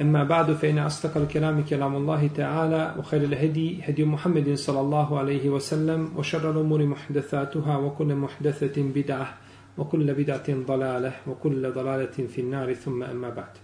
أما 0.00 0.24
بعد 0.24 0.52
فإن 0.52 0.78
أصدق 0.78 1.16
الكلام 1.16 1.64
كلام 1.64 1.96
الله 1.96 2.26
تعالى 2.26 2.94
وخير 2.98 3.22
الهدي 3.22 3.80
هدي 3.82 4.04
محمد 4.04 4.54
صلى 4.54 4.80
الله 4.80 5.18
عليه 5.18 5.48
وسلم 5.48 6.10
وشر 6.16 6.50
الأمور 6.50 6.86
محدثاتها 6.86 7.76
وكل 7.76 8.14
محدثة 8.14 8.82
بدعة 8.82 9.34
وكل 9.78 10.14
بدعة 10.14 10.48
ضلالة 10.48 11.12
وكل 11.26 11.72
ضلالة 11.72 12.16
في 12.34 12.40
النار 12.40 12.74
ثم 12.74 13.02
أما 13.02 13.30
بعد 13.30 13.54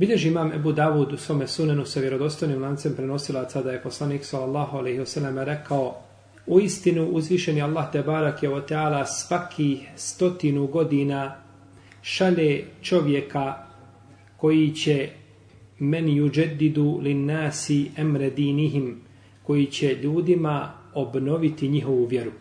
Bilježi 0.00 0.28
imam 0.28 0.52
Ebu 0.52 0.72
Davud 0.72 1.12
u 1.12 1.16
svome 1.16 1.46
sunenu 1.46 1.84
sa 1.84 2.00
vjerodostojnim 2.00 2.62
lancem 2.62 2.94
prenosilaca 2.94 3.62
da 3.62 3.72
je 3.72 3.82
poslanik 3.82 4.24
sallallahu 4.24 4.76
alaihi 4.76 4.98
wasallam 5.00 5.44
rekao 5.44 6.02
U 6.46 6.60
istinu 6.60 7.04
uzvišeni 7.04 7.62
Allah 7.62 7.92
te 7.92 8.02
barak 8.02 8.42
je 8.42 8.54
o 8.54 8.60
teala 8.60 9.06
svaki 9.06 9.80
stotinu 9.96 10.66
godina 10.66 11.36
šalje 12.02 12.64
čovjeka 12.82 13.54
koji 14.36 14.74
će 14.74 15.08
men 15.79 16.05
yuđedidu 16.05 17.01
lin 17.01 17.25
nasi 17.25 17.91
emre 17.97 18.29
dinihim 18.29 19.01
koji 19.43 19.65
će 19.65 19.95
ljudima 19.95 20.73
obnoviti 20.93 21.67
njihovu 21.67 22.05
vjeru. 22.05 22.31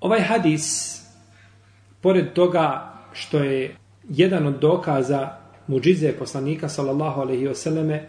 Ovaj 0.00 0.20
hadis, 0.20 0.96
pored 2.00 2.32
toga 2.32 2.92
što 3.12 3.38
je 3.38 3.76
jedan 4.08 4.46
od 4.46 4.58
dokaza 4.60 5.30
muđize 5.66 6.12
poslanika 6.12 6.68
sallallahu 6.68 7.20
alaihi 7.20 7.46
wasallame, 7.46 8.00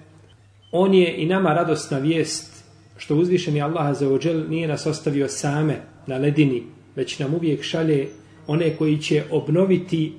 on 0.71 0.93
je 0.93 1.15
i 1.17 1.25
nama 1.25 1.53
radosna 1.53 1.97
vijest 1.97 2.65
što 2.97 3.15
uzvišeni 3.15 3.61
Allah 3.61 3.97
za 3.97 4.09
ođel 4.09 4.49
nije 4.49 4.67
nas 4.67 4.85
ostavio 4.85 5.27
same 5.27 5.81
na 6.07 6.17
ledini, 6.17 6.63
već 6.95 7.19
nam 7.19 7.33
uvijek 7.33 7.63
šalje 7.63 8.09
one 8.47 8.77
koji 8.77 8.97
će 8.97 9.23
obnoviti 9.31 10.13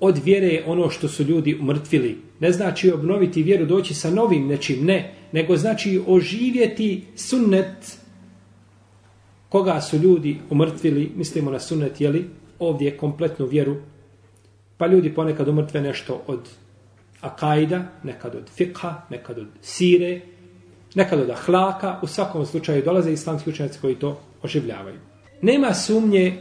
od 0.00 0.20
vjere 0.24 0.62
ono 0.66 0.90
što 0.90 1.08
su 1.08 1.22
ljudi 1.22 1.58
umrtvili. 1.60 2.27
Ne 2.40 2.52
znači 2.52 2.92
obnoviti 2.92 3.42
vjeru, 3.42 3.66
doći 3.66 3.94
sa 3.94 4.10
novim 4.10 4.46
nečim, 4.46 4.84
ne. 4.84 5.14
Nego 5.32 5.56
znači 5.56 6.00
oživjeti 6.06 7.04
sunnet 7.16 7.98
koga 9.48 9.80
su 9.80 9.96
ljudi 9.96 10.38
umrtvili, 10.50 11.12
mislimo 11.16 11.50
na 11.50 11.58
sunnet, 11.58 12.00
jeli, 12.00 12.30
ovdje 12.58 12.96
kompletnu 12.96 13.46
vjeru. 13.46 13.76
Pa 14.76 14.86
ljudi 14.86 15.14
ponekad 15.14 15.48
umrtve 15.48 15.80
nešto 15.80 16.22
od 16.26 16.48
akajda, 17.20 17.84
nekad 18.02 18.34
od 18.34 18.50
fikha, 18.56 18.94
nekad 19.10 19.38
od 19.38 19.46
sire, 19.60 20.20
nekad 20.94 21.20
od 21.20 21.30
ahlaka. 21.30 21.98
U 22.02 22.06
svakom 22.06 22.46
slučaju 22.46 22.82
dolaze 22.84 23.12
islamski 23.12 23.50
učenjaci 23.50 23.78
koji 23.80 23.94
to 23.94 24.20
oživljavaju. 24.42 24.98
Nema 25.42 25.74
sumnje 25.74 26.38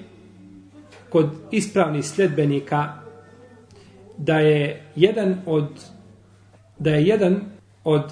kod 1.09 1.30
ispravnih 1.52 2.06
sljedbenika 2.06 3.06
da 4.17 4.39
je 4.39 4.91
jedan 4.95 5.35
od 5.45 5.67
da 6.79 6.89
je 6.89 7.05
jedan 7.05 7.41
od 7.83 8.11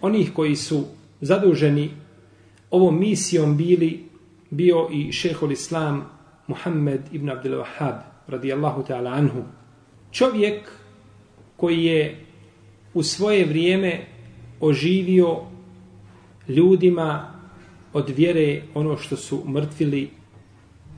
onih 0.00 0.32
koji 0.34 0.56
su 0.56 0.84
zaduženi 1.20 1.90
ovom 2.70 2.98
misijom 3.00 3.56
bili 3.56 4.04
bio 4.50 4.88
i 4.92 5.12
šehol 5.12 5.52
islam 5.52 6.04
Muhammed 6.46 7.00
ibn 7.12 7.30
Abdul 7.30 7.62
Wahhab 7.62 7.98
radijallahu 8.26 8.82
ta'ala 8.82 9.12
anhu. 9.12 9.42
Čovjek 10.10 10.70
koji 11.56 11.84
je 11.84 12.24
u 12.94 13.02
svoje 13.02 13.44
vrijeme 13.44 14.06
oživio 14.60 15.40
ljudima 16.48 17.34
od 17.92 18.10
vjere 18.10 18.62
ono 18.74 18.96
što 18.96 19.16
su 19.16 19.44
mrtvili 19.48 20.10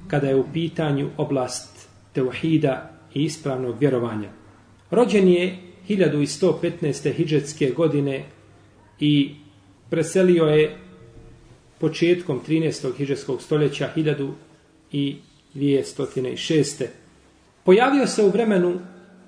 kada 0.08 0.26
je 0.26 0.36
u 0.36 0.44
pitanju 0.52 1.10
oblast 1.16 1.88
teuhida 2.12 2.95
i 3.16 3.24
ispravnog 3.24 3.78
vjerovanja. 3.80 4.28
Rođen 4.90 5.28
je 5.28 5.58
1115. 5.88 7.12
hidžetske 7.12 7.70
godine 7.70 8.24
i 9.00 9.34
preselio 9.90 10.44
je 10.44 10.76
početkom 11.78 12.40
13. 12.48 12.96
hidžetskog 12.96 13.42
stoljeća 13.42 13.90
1206. 13.96 16.86
Pojavio 17.64 18.06
se 18.06 18.24
u 18.24 18.30
vremenu 18.30 18.78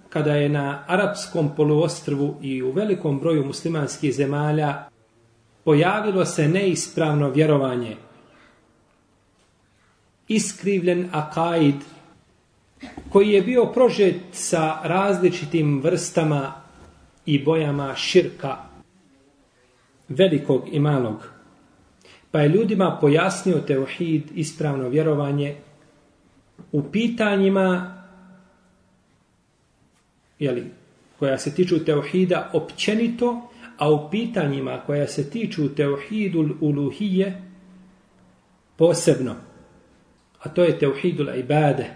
kada 0.08 0.34
je 0.34 0.48
na 0.48 0.84
arapskom 0.86 1.56
poluostrvu 1.56 2.36
i 2.42 2.62
u 2.62 2.72
velikom 2.72 3.20
broju 3.20 3.44
muslimanskih 3.44 4.14
zemalja 4.14 4.88
pojavilo 5.64 6.24
se 6.24 6.48
neispravno 6.48 7.30
vjerovanje. 7.30 7.96
Iskrivljen 10.28 11.08
akaid 11.12 11.74
koji 13.10 13.28
je 13.28 13.42
bio 13.42 13.64
prožet 13.64 14.16
sa 14.32 14.78
različitim 14.82 15.80
vrstama 15.82 16.52
i 17.26 17.44
bojama 17.44 17.94
širka 17.94 18.56
velikog 20.08 20.68
i 20.72 20.80
malog. 20.80 21.30
Pa 22.30 22.40
je 22.40 22.48
ljudima 22.48 22.98
pojasnio 23.00 23.58
teohid, 23.58 24.22
ispravno 24.34 24.88
vjerovanje, 24.88 25.56
u 26.72 26.82
pitanjima 26.82 27.98
jeli, 30.38 30.66
koja 31.18 31.38
se 31.38 31.54
tiču 31.54 31.84
teuhida 31.84 32.50
općenito, 32.52 33.50
a 33.78 33.90
u 33.90 34.10
pitanjima 34.10 34.80
koja 34.86 35.06
se 35.06 35.30
tiču 35.30 35.74
teuhidul 35.74 36.50
uluhije 36.60 37.42
posebno. 38.76 39.34
A 40.38 40.48
to 40.48 40.64
je 40.64 40.78
teuhidul 40.78 41.28
ibade, 41.34 41.86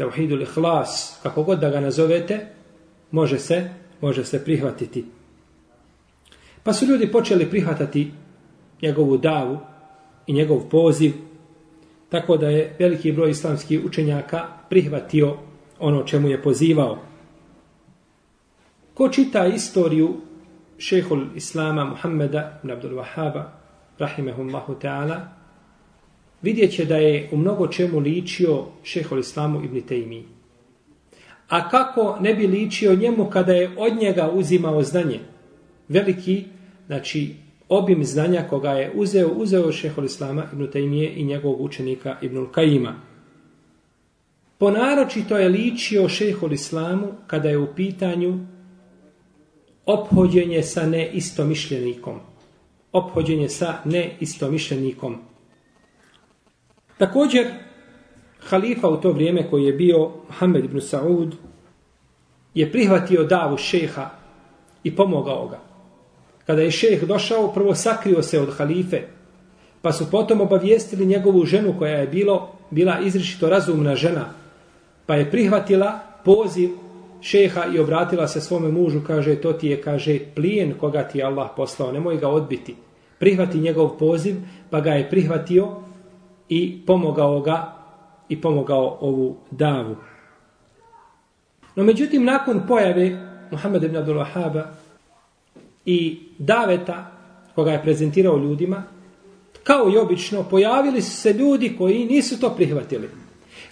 tevhidul 0.00 0.42
ihlas, 0.42 1.20
kako 1.22 1.42
god 1.42 1.60
da 1.60 1.70
ga 1.70 1.80
nazovete, 1.80 2.46
može 3.10 3.38
se, 3.38 3.68
može 4.00 4.24
se 4.24 4.44
prihvatiti. 4.44 5.04
Pa 6.62 6.72
su 6.72 6.86
ljudi 6.86 7.12
počeli 7.12 7.50
prihvatati 7.50 8.12
njegovu 8.82 9.18
davu 9.18 9.58
i 10.26 10.32
njegov 10.32 10.68
poziv, 10.70 11.12
tako 12.08 12.36
da 12.36 12.48
je 12.48 12.76
veliki 12.78 13.12
broj 13.12 13.30
islamskih 13.30 13.84
učenjaka 13.84 14.46
prihvatio 14.70 15.36
ono 15.78 16.02
čemu 16.02 16.28
je 16.28 16.42
pozivao. 16.42 16.98
Ko 18.94 19.08
čita 19.08 19.46
istoriju 19.46 20.16
šehol 20.78 21.24
Islama 21.34 21.84
Muhammeda 21.84 22.60
ibn 22.62 22.72
Abdul 22.72 22.96
Wahaba, 22.96 23.44
rahimehullahu 23.98 24.74
ta'ala, 24.80 25.39
vidjet 26.42 26.72
će 26.72 26.84
da 26.84 26.96
je 26.96 27.28
u 27.32 27.36
mnogo 27.36 27.66
čemu 27.66 27.98
ličio 27.98 28.64
šehol 28.82 29.18
islamu 29.18 29.64
ibn 29.64 29.80
Tejmi. 29.80 30.24
A 31.48 31.68
kako 31.68 32.16
ne 32.20 32.34
bi 32.34 32.46
ličio 32.46 32.94
njemu 32.94 33.30
kada 33.30 33.52
je 33.52 33.70
od 33.76 33.96
njega 33.96 34.30
uzimao 34.34 34.82
znanje? 34.82 35.20
Veliki, 35.88 36.44
znači, 36.86 37.34
obim 37.68 38.04
znanja 38.04 38.46
koga 38.50 38.70
je 38.70 38.92
uzeo, 38.94 39.28
uzeo 39.28 39.72
šehol 39.72 40.04
islama 40.04 40.44
ibn 40.52 40.70
Tejmije 40.70 41.12
i 41.14 41.24
njegovog 41.24 41.60
učenika 41.60 42.16
ibn 42.22 42.46
Kajima. 42.52 42.94
Ponaročito 44.58 45.38
je 45.38 45.48
ličio 45.48 46.08
šehol 46.08 46.52
islamu 46.52 47.12
kada 47.26 47.48
je 47.48 47.58
u 47.58 47.74
pitanju 47.74 48.38
ophođenje 49.86 50.62
sa 50.62 50.86
neistomišljenikom. 50.86 52.20
Ophođenje 52.92 53.48
sa 53.48 53.74
neistomišljenikom. 53.84 55.29
Također, 57.00 57.46
halifa 58.40 58.88
u 58.88 58.96
to 58.96 59.12
vrijeme 59.12 59.50
koji 59.50 59.64
je 59.64 59.72
bio 59.72 60.10
Muhammed 60.28 60.64
ibn 60.64 60.80
Saud 60.80 61.34
je 62.54 62.72
prihvatio 62.72 63.24
davu 63.24 63.56
šeha 63.56 64.10
i 64.84 64.96
pomogao 64.96 65.48
ga. 65.48 65.58
Kada 66.46 66.62
je 66.62 66.70
šeh 66.70 67.04
došao, 67.04 67.52
prvo 67.52 67.74
sakrio 67.74 68.22
se 68.22 68.40
od 68.40 68.52
halife, 68.56 69.00
pa 69.82 69.92
su 69.92 70.10
potom 70.10 70.40
obavijestili 70.40 71.06
njegovu 71.06 71.44
ženu 71.44 71.74
koja 71.78 71.96
je 71.96 72.06
bilo, 72.06 72.52
bila 72.70 72.98
izrišito 72.98 73.48
razumna 73.48 73.94
žena, 73.94 74.24
pa 75.06 75.14
je 75.14 75.30
prihvatila 75.30 75.98
poziv 76.24 76.70
šeha 77.20 77.64
i 77.74 77.78
obratila 77.78 78.28
se 78.28 78.40
svome 78.40 78.68
mužu, 78.68 79.00
kaže, 79.06 79.36
to 79.36 79.52
ti 79.52 79.68
je, 79.68 79.82
kaže, 79.82 80.18
plijen 80.34 80.74
koga 80.80 81.08
ti 81.08 81.18
je 81.18 81.24
Allah 81.24 81.48
poslao, 81.56 81.92
nemoj 81.92 82.16
ga 82.16 82.28
odbiti. 82.28 82.76
Prihvati 83.18 83.58
njegov 83.58 83.98
poziv, 83.98 84.36
pa 84.70 84.80
ga 84.80 84.90
je 84.90 85.10
prihvatio 85.10 85.89
i 86.50 86.80
pomogao 86.86 87.40
ga 87.40 87.76
i 88.28 88.40
pomogao 88.40 88.98
ovu 89.00 89.36
davu. 89.50 89.96
No 91.76 91.84
međutim, 91.84 92.24
nakon 92.24 92.62
pojave 92.68 93.30
Muhammed 93.50 93.82
ibn 93.82 93.96
Abdul 93.96 94.16
Wahaba 94.16 94.62
i 95.84 96.18
daveta 96.38 97.10
koga 97.54 97.70
je 97.70 97.82
prezentirao 97.82 98.38
ljudima, 98.38 98.82
kao 99.62 99.90
i 99.90 99.98
obično, 99.98 100.42
pojavili 100.42 101.02
su 101.02 101.16
se 101.16 101.32
ljudi 101.32 101.76
koji 101.78 102.04
nisu 102.04 102.40
to 102.40 102.50
prihvatili. 102.50 103.08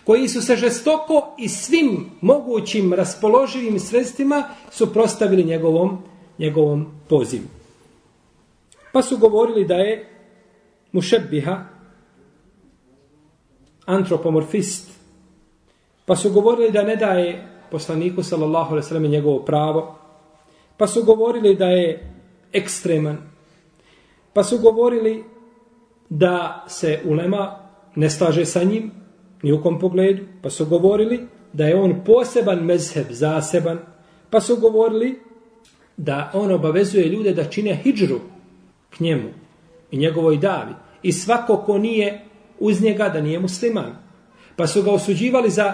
Koji 0.05 0.29
su 0.29 0.43
se 0.43 0.57
žestoko 0.57 1.35
i 1.39 1.49
svim 1.49 2.07
mogućim 2.21 2.93
raspoloživim 2.93 3.81
sredstvima 3.81 4.45
suprostavili 4.71 5.45
njegovom, 5.45 5.99
njegovom 6.39 6.87
pozivu. 7.09 7.47
Pa 8.93 9.03
su 9.03 9.19
govorili 9.19 9.65
da 9.65 9.75
je 9.75 10.09
mušebbiha 10.93 11.78
antropomorfist. 13.89 14.91
Pa 16.07 16.17
su 16.17 16.33
govorili 16.33 16.71
da 16.73 16.83
ne 16.83 16.97
daje 16.97 17.49
poslaniku 17.71 18.23
sallallahu 18.23 18.73
alejhi 18.73 18.85
ve 18.85 18.89
sellem 18.89 19.11
njegovo 19.11 19.39
pravo. 19.39 19.99
Pa 20.77 20.87
su 20.87 21.05
govorili 21.05 21.55
da 21.57 21.67
je 21.67 22.11
ekstreman. 22.53 23.19
Pa 24.33 24.45
su 24.45 24.59
govorili 24.59 25.25
da 26.09 26.65
se 26.69 27.01
ulema 27.05 27.59
ne 27.95 28.11
slaže 28.11 28.45
sa 28.45 28.63
njim 28.63 28.91
ni 29.43 29.53
u 29.53 29.63
kom 29.63 29.79
pogledu. 29.79 30.23
Pa 30.43 30.51
su 30.51 30.67
govorili 30.67 31.27
da 31.53 31.67
je 31.67 31.81
on 31.81 32.05
poseban 32.05 32.65
mezheb, 32.65 33.07
zaseban. 33.11 33.79
Pa 34.31 34.41
su 34.41 34.57
govorili 34.57 35.21
da 35.97 36.31
on 36.35 36.53
obavezuje 36.53 37.09
ljude 37.09 37.33
da 37.35 37.45
čine 37.45 37.75
hijđru 37.75 38.21
k 38.91 39.01
njemu 39.01 39.29
i 39.91 39.97
njegovoj 39.97 40.37
davi. 40.37 40.73
I 41.03 41.13
svako 41.13 41.57
ko 41.57 41.79
nije 41.79 42.28
uz 42.61 42.83
njega 42.83 43.09
da 43.09 43.21
nije 43.21 43.41
musliman. 43.41 43.97
Pa 44.57 44.67
su 44.67 44.83
ga 44.83 44.93
osuđivali 44.93 45.51
za 45.51 45.73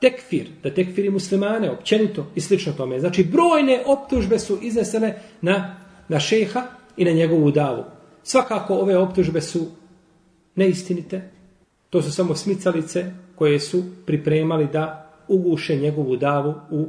tekfir, 0.00 0.48
da 0.62 0.74
tekfiri 0.74 1.10
muslimane, 1.10 1.70
općenito 1.70 2.26
i 2.34 2.40
slično 2.40 2.72
tome. 2.72 3.00
Znači, 3.00 3.24
brojne 3.24 3.82
optužbe 3.86 4.38
su 4.38 4.58
iznesene 4.62 5.22
na, 5.40 5.76
na 6.08 6.20
šeha 6.20 6.62
i 6.96 7.04
na 7.04 7.10
njegovu 7.10 7.50
davu. 7.50 7.84
Svakako 8.22 8.74
ove 8.74 8.96
optužbe 8.96 9.40
su 9.40 9.66
neistinite. 10.54 11.30
To 11.90 12.02
su 12.02 12.12
samo 12.12 12.34
smicalice 12.34 13.12
koje 13.34 13.60
su 13.60 13.82
pripremali 14.06 14.68
da 14.72 15.10
uguše 15.28 15.76
njegovu 15.76 16.16
davu 16.16 16.54
u 16.70 16.86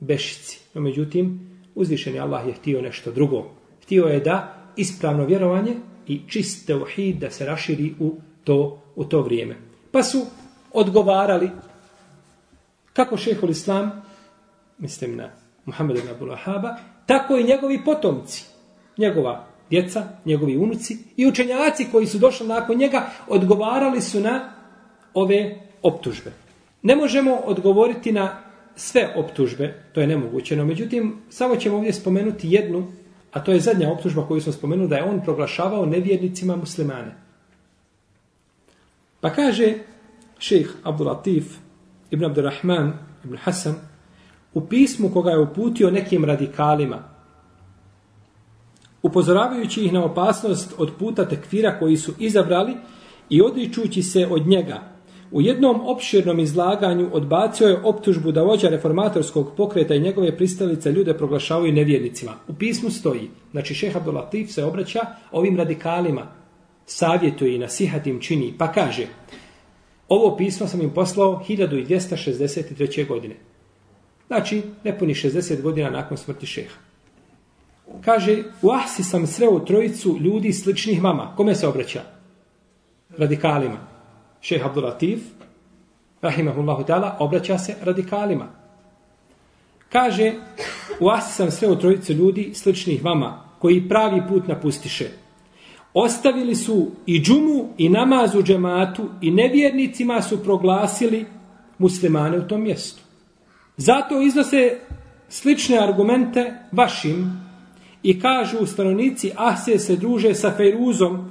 bešici. 0.00 0.60
No, 0.74 0.80
međutim, 0.80 1.50
uzvišeni 1.74 2.20
Allah 2.20 2.46
je 2.46 2.52
htio 2.52 2.82
nešto 2.82 3.12
drugo. 3.12 3.50
Htio 3.82 4.04
je 4.04 4.20
da 4.20 4.54
ispravno 4.76 5.24
vjerovanje 5.24 5.74
i 6.06 6.20
čist 6.28 6.66
teuhid 6.66 7.18
da 7.18 7.30
se 7.30 7.46
raširi 7.46 7.94
u 8.00 8.14
to, 8.44 8.82
u 8.96 9.04
to 9.04 9.22
vrijeme. 9.22 9.56
Pa 9.90 10.02
su 10.02 10.26
odgovarali 10.72 11.50
kako 12.92 13.16
šehol 13.16 13.50
islam, 13.50 14.02
mislim 14.78 15.16
na 15.16 15.30
Muhammed 15.64 15.96
ibn 15.96 16.08
Abdul 16.08 16.28
Wahaba, 16.28 16.76
tako 17.06 17.36
i 17.36 17.44
njegovi 17.44 17.84
potomci, 17.84 18.44
njegova 18.98 19.46
djeca, 19.70 20.08
njegovi 20.24 20.56
unuci 20.56 20.98
i 21.16 21.26
učenjaci 21.26 21.86
koji 21.92 22.06
su 22.06 22.18
došli 22.18 22.46
nakon 22.46 22.78
njega 22.78 23.10
odgovarali 23.28 24.00
su 24.00 24.20
na 24.20 24.52
ove 25.14 25.60
optužbe. 25.82 26.32
Ne 26.82 26.96
možemo 26.96 27.34
odgovoriti 27.34 28.12
na 28.12 28.42
sve 28.76 29.14
optužbe, 29.16 29.74
to 29.92 30.00
je 30.00 30.06
nemoguće, 30.06 30.56
no 30.56 30.64
međutim, 30.64 31.16
samo 31.30 31.56
ćemo 31.56 31.76
ovdje 31.76 31.92
spomenuti 31.92 32.48
jednu, 32.50 32.92
a 33.32 33.44
to 33.44 33.52
je 33.52 33.60
zadnja 33.60 33.92
optužba 33.92 34.26
koju 34.26 34.40
smo 34.40 34.52
spomenuli, 34.52 34.88
da 34.88 34.96
je 34.96 35.04
on 35.04 35.20
proglašavao 35.20 35.86
nevjernicima 35.86 36.56
muslimane. 36.56 37.16
Pa 39.20 39.30
kaže 39.30 39.74
šejh 40.38 40.70
Abdul 40.82 41.06
Latif 41.06 41.58
ibn 42.10 42.24
Abdurrahman 42.24 42.92
ibn 43.24 43.36
Hasan 43.36 43.74
u 44.54 44.60
pismu 44.60 45.10
koga 45.12 45.30
je 45.30 45.38
uputio 45.38 45.90
nekim 45.90 46.24
radikalima, 46.24 47.02
upozoravajući 49.02 49.84
ih 49.84 49.92
na 49.92 50.04
opasnost 50.04 50.74
od 50.78 50.90
puta 50.98 51.28
tekfira 51.28 51.78
koji 51.78 51.96
su 51.96 52.12
izabrali 52.18 52.76
i 53.28 53.42
odričući 53.42 54.02
se 54.02 54.26
od 54.30 54.46
njega. 54.46 54.82
U 55.32 55.40
jednom 55.40 55.80
opširnom 55.88 56.38
izlaganju 56.38 57.08
odbacio 57.12 57.68
je 57.68 57.82
optužbu 57.84 58.32
da 58.32 58.42
vođa 58.42 58.68
reformatorskog 58.68 59.52
pokreta 59.56 59.94
i 59.94 60.00
njegove 60.00 60.36
pristalice 60.36 60.92
ljude 60.92 61.14
proglašavaju 61.14 61.72
nevjernicima. 61.72 62.32
U 62.48 62.54
pismu 62.54 62.90
stoji, 62.90 63.30
znači 63.50 63.74
šeha 63.74 63.98
Abdulatif 63.98 64.50
se 64.50 64.64
obraća 64.64 65.00
ovim 65.32 65.56
radikalima, 65.56 66.26
savjetuje 66.86 67.54
i 67.54 67.58
nasihat 67.58 68.06
im 68.06 68.20
čini, 68.20 68.54
pa 68.58 68.72
kaže, 68.72 69.06
ovo 70.08 70.36
pismo 70.36 70.66
sam 70.66 70.80
im 70.80 70.90
poslao 70.90 71.44
1263. 71.48 73.08
godine. 73.08 73.34
Znači, 74.26 74.62
nepuni 74.84 75.14
60 75.14 75.62
godina 75.62 75.90
nakon 75.90 76.16
smrti 76.16 76.46
šeha. 76.46 76.76
Kaže, 78.04 78.42
u 78.62 78.70
Ahsi 78.70 79.02
sam 79.02 79.26
sreo 79.26 79.58
trojicu 79.58 80.18
ljudi 80.20 80.52
sličnih 80.52 81.02
mama. 81.02 81.34
Kome 81.36 81.54
se 81.54 81.68
obraća? 81.68 82.00
Radikalima. 83.18 83.89
Šeha 84.40 84.68
Abdulatif, 84.68 85.20
rahimahullahu 86.22 86.84
ta'ala, 86.84 87.16
obraća 87.18 87.58
se 87.58 87.74
radikalima. 87.82 88.46
Kaže, 89.88 90.32
u 91.00 91.08
Asi 91.08 91.34
sam 91.34 91.50
sreo 91.50 91.74
trojicu 91.74 92.12
ljudi 92.12 92.50
sličnih 92.54 93.04
vama, 93.04 93.44
koji 93.58 93.88
pravi 93.88 94.22
put 94.28 94.48
napustiše. 94.48 95.08
Ostavili 95.94 96.54
su 96.54 96.90
i 97.06 97.20
džumu 97.20 97.68
i 97.78 97.88
namaz 97.88 98.34
u 98.34 98.42
džematu 98.42 99.08
i 99.20 99.30
nevjernicima 99.30 100.22
su 100.22 100.44
proglasili 100.44 101.26
muslimane 101.78 102.38
u 102.38 102.48
tom 102.48 102.62
mjestu. 102.62 103.02
Zato 103.76 104.22
iznose 104.22 104.78
slične 105.28 105.78
argumente 105.78 106.54
vašim 106.72 107.40
i 108.02 108.20
kažu 108.20 108.66
stanovnici 108.66 109.32
Ahse 109.36 109.78
se 109.78 109.96
druže 109.96 110.34
sa 110.34 110.52
Fejruzom, 110.56 111.30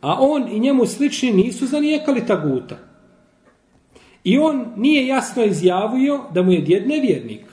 a 0.00 0.16
on 0.20 0.48
i 0.48 0.60
njemu 0.60 0.86
slični 0.86 1.32
nisu 1.32 1.66
zanijekali 1.66 2.26
taguta. 2.26 2.78
I 4.24 4.38
on 4.38 4.66
nije 4.76 5.06
jasno 5.06 5.44
izjavio 5.44 6.20
da 6.34 6.42
mu 6.42 6.52
je 6.52 6.60
djed 6.60 6.88
nevjernik, 6.88 7.44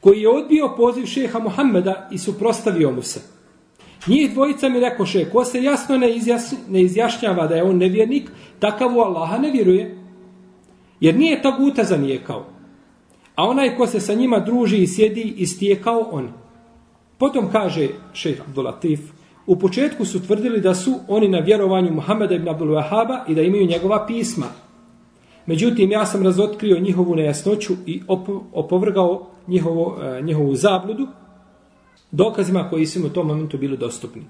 koji 0.00 0.20
je 0.20 0.28
odbio 0.28 0.74
poziv 0.76 1.06
šeha 1.06 1.38
Muhammeda 1.38 2.08
i 2.12 2.18
suprostavio 2.18 2.90
mu 2.90 3.02
se. 3.02 3.20
Njih 4.06 4.32
dvojica 4.32 4.68
mi 4.68 4.80
rekoše, 4.80 5.30
ko 5.30 5.44
se 5.44 5.62
jasno 5.62 5.96
ne, 5.96 6.16
izjas, 6.16 6.54
ne 6.68 6.82
izjašnjava 6.82 7.46
da 7.46 7.54
je 7.54 7.62
on 7.62 7.76
nevjernik, 7.76 8.30
takav 8.58 8.96
u 8.96 9.00
Allaha 9.00 9.38
ne 9.38 9.50
vjeruje. 9.50 9.98
Jer 11.00 11.16
nije 11.16 11.42
taguta 11.42 11.84
zanijekao. 11.84 12.46
A 13.34 13.48
onaj 13.48 13.76
ko 13.76 13.86
se 13.86 14.00
sa 14.00 14.14
njima 14.14 14.38
druži 14.38 14.82
i 14.82 14.86
sjedi, 14.86 15.34
istijekao 15.36 16.08
on. 16.12 16.32
Potom 17.18 17.48
kaže 17.52 17.88
šejh 18.12 18.40
Abdulatif, 18.40 19.00
u 19.46 19.56
početku 19.56 20.04
su 20.04 20.26
tvrdili 20.26 20.60
da 20.60 20.74
su 20.74 20.94
oni 21.08 21.28
na 21.28 21.38
vjerovanju 21.38 21.92
Muhameda 21.92 22.34
ibn 22.34 22.48
Abdul 22.48 22.68
Wahaba 22.68 23.20
i 23.28 23.34
da 23.34 23.42
imaju 23.42 23.66
njegova 23.66 24.06
pisma. 24.06 24.46
Međutim, 25.46 25.92
ja 25.92 26.06
sam 26.06 26.22
razotkrio 26.22 26.80
njihovu 26.80 27.16
nejasnoću 27.16 27.72
i 27.86 28.02
opovrgao 28.52 29.26
njihovo, 29.48 29.98
e, 30.02 30.22
njihovu 30.22 30.54
zabludu 30.54 31.06
dokazima 32.10 32.68
koji 32.70 32.86
su 32.86 32.98
im 32.98 33.04
u 33.04 33.08
tom 33.08 33.26
momentu 33.26 33.58
bili 33.58 33.76
dostupni. 33.76 34.22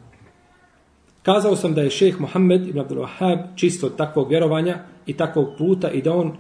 Kazao 1.22 1.56
sam 1.56 1.74
da 1.74 1.82
je 1.82 1.90
šejh 1.90 2.20
Muhammed 2.20 2.68
ibn 2.68 2.80
Abdul 2.80 3.04
Wahab 3.04 3.38
čisto 3.56 3.86
od 3.86 3.96
takvog 3.96 4.28
vjerovanja 4.28 4.78
i 5.06 5.12
takvog 5.12 5.48
puta 5.58 5.90
i 5.90 6.02
da 6.02 6.12
on 6.12 6.36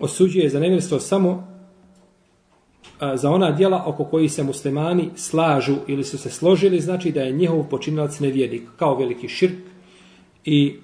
osuđuje 0.00 0.48
za 0.48 0.60
nevjerstvo 0.60 0.98
samo 0.98 1.49
za 3.14 3.30
ona 3.30 3.50
dijela 3.50 3.84
oko 3.86 4.04
koji 4.04 4.28
se 4.28 4.42
muslimani 4.42 5.10
slažu 5.16 5.76
ili 5.86 6.04
su 6.04 6.18
se 6.18 6.30
složili, 6.30 6.80
znači 6.80 7.12
da 7.12 7.20
je 7.20 7.32
njihov 7.32 7.68
počinilac 7.70 8.20
nevjernik, 8.20 8.62
kao 8.76 8.94
veliki 8.94 9.28
širk 9.28 9.58
i 10.44 10.76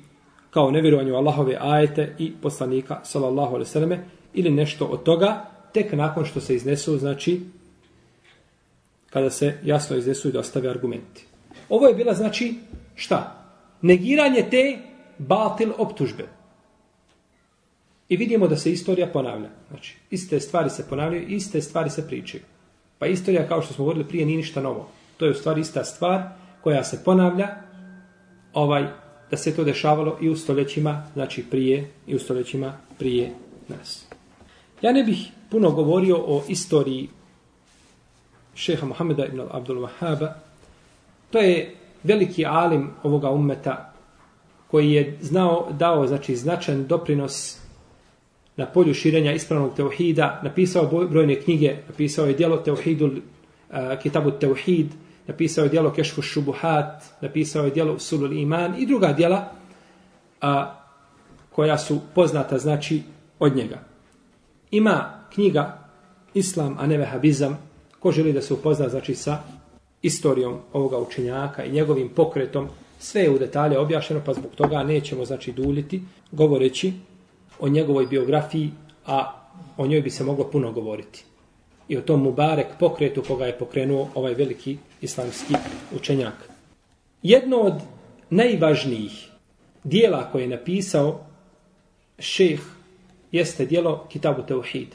kao 0.50 0.70
nevjerovanju 0.70 1.14
Allahove 1.14 1.56
ajete 1.60 2.14
i 2.18 2.32
poslanika, 2.42 3.00
sallallahu 3.04 3.54
alaihi 3.54 3.70
sallame, 3.70 4.04
ili 4.34 4.50
nešto 4.50 4.84
od 4.84 5.02
toga, 5.02 5.44
tek 5.72 5.92
nakon 5.92 6.24
što 6.24 6.40
se 6.40 6.54
iznesu, 6.54 6.98
znači, 6.98 7.40
kada 9.10 9.30
se 9.30 9.58
jasno 9.64 9.96
iznesu 9.96 10.28
i 10.28 10.32
dostave 10.32 10.68
argumenti. 10.68 11.24
Ovo 11.68 11.86
je 11.86 11.94
bila, 11.94 12.14
znači, 12.14 12.54
šta? 12.94 13.44
Negiranje 13.82 14.46
te 14.50 14.78
batil 15.18 15.72
optužbe. 15.78 16.35
I 18.08 18.16
vidimo 18.16 18.48
da 18.48 18.56
se 18.56 18.72
istorija 18.72 19.06
ponavlja. 19.06 19.48
Znači, 19.70 19.96
iste 20.10 20.40
stvari 20.40 20.70
se 20.70 20.88
ponavljaju, 20.88 21.28
iste 21.28 21.60
stvari 21.60 21.90
se 21.90 22.06
pričaju. 22.06 22.42
Pa 22.98 23.06
istorija, 23.06 23.48
kao 23.48 23.62
što 23.62 23.74
smo 23.74 23.84
govorili 23.84 24.08
prije, 24.08 24.26
nije 24.26 24.36
ništa 24.36 24.60
novo. 24.60 24.88
To 25.16 25.24
je 25.24 25.30
u 25.30 25.34
stvari 25.34 25.60
ista 25.60 25.84
stvar 25.84 26.22
koja 26.60 26.84
se 26.84 27.04
ponavlja, 27.04 27.48
ovaj, 28.52 28.86
da 29.30 29.36
se 29.36 29.56
to 29.56 29.64
dešavalo 29.64 30.18
i 30.20 30.28
u 30.28 30.36
stoljećima, 30.36 31.06
znači 31.12 31.44
prije, 31.50 31.90
i 32.06 32.14
u 32.14 32.18
stoljećima 32.18 32.72
prije 32.98 33.32
nas. 33.68 34.06
Ja 34.82 34.92
ne 34.92 35.04
bih 35.04 35.30
puno 35.50 35.70
govorio 35.70 36.16
o 36.16 36.44
istoriji 36.48 37.08
šeha 38.54 38.86
Muhameda 38.86 39.26
ibn 39.26 39.40
Abdul 39.50 39.86
Wahaba. 39.86 40.32
To 41.30 41.38
je 41.38 41.74
veliki 42.02 42.46
alim 42.46 42.90
ovoga 43.02 43.30
ummeta 43.30 43.92
koji 44.70 44.92
je 44.92 45.18
znao, 45.20 45.68
dao 45.72 46.06
znači, 46.06 46.36
značan 46.36 46.86
doprinos 46.86 47.65
na 48.56 48.66
polju 48.66 48.94
širenja 48.94 49.32
ispravnog 49.32 49.74
teuhida, 49.76 50.40
napisao 50.44 51.06
brojne 51.10 51.40
knjige, 51.40 51.76
napisao 51.88 52.26
je 52.26 52.34
dijelo 52.34 52.56
Teuhidul, 52.56 53.10
uh, 53.10 53.16
eh, 53.70 53.98
Kitabu 54.02 54.30
Teuhid, 54.30 54.86
napisao 55.26 55.64
je 55.64 55.68
djelo 55.68 55.90
Kešfu 55.90 56.22
Šubuhat, 56.22 57.04
napisao 57.20 57.64
je 57.64 57.70
djelo 57.70 57.94
Usulul 57.94 58.32
Iman 58.32 58.74
i 58.78 58.86
druga 58.86 59.12
djela 59.12 59.52
a, 60.40 60.74
koja 61.52 61.78
su 61.78 62.00
poznata 62.14 62.58
znači 62.58 63.02
od 63.38 63.56
njega. 63.56 63.78
Ima 64.70 65.24
knjiga 65.34 65.78
Islam, 66.34 66.76
a 66.78 66.86
ne 66.86 66.98
vehabizam, 66.98 67.58
ko 68.00 68.12
želi 68.12 68.32
da 68.32 68.42
se 68.42 68.54
upozna 68.54 68.88
znači 68.88 69.14
sa 69.14 69.38
istorijom 70.02 70.58
ovoga 70.72 70.98
učenjaka 70.98 71.64
i 71.64 71.72
njegovim 71.72 72.08
pokretom, 72.08 72.68
sve 72.98 73.22
je 73.22 73.30
u 73.30 73.38
detalje 73.38 73.78
objašeno, 73.78 74.20
pa 74.26 74.34
zbog 74.34 74.54
toga 74.54 74.82
nećemo 74.82 75.24
znači 75.24 75.52
duljiti, 75.52 76.02
govoreći 76.32 76.92
o 77.60 77.68
njegovoj 77.68 78.06
biografiji, 78.06 78.70
a 79.06 79.32
o 79.76 79.86
njoj 79.86 80.00
bi 80.00 80.10
se 80.10 80.24
moglo 80.24 80.50
puno 80.50 80.72
govoriti. 80.72 81.24
I 81.88 81.96
o 81.96 82.02
tom 82.02 82.22
Mubarek 82.22 82.66
pokretu 82.78 83.22
koga 83.22 83.46
je 83.46 83.58
pokrenuo 83.58 84.08
ovaj 84.14 84.34
veliki 84.34 84.78
islamski 85.00 85.54
učenjak. 85.96 86.50
Jedno 87.22 87.56
od 87.56 87.74
najvažnijih 88.30 89.28
dijela 89.84 90.30
koje 90.32 90.42
je 90.42 90.48
napisao 90.48 91.20
šeh 92.18 92.60
jeste 93.32 93.66
dijelo 93.66 94.06
Kitabu 94.08 94.42
Teuhid. 94.42 94.88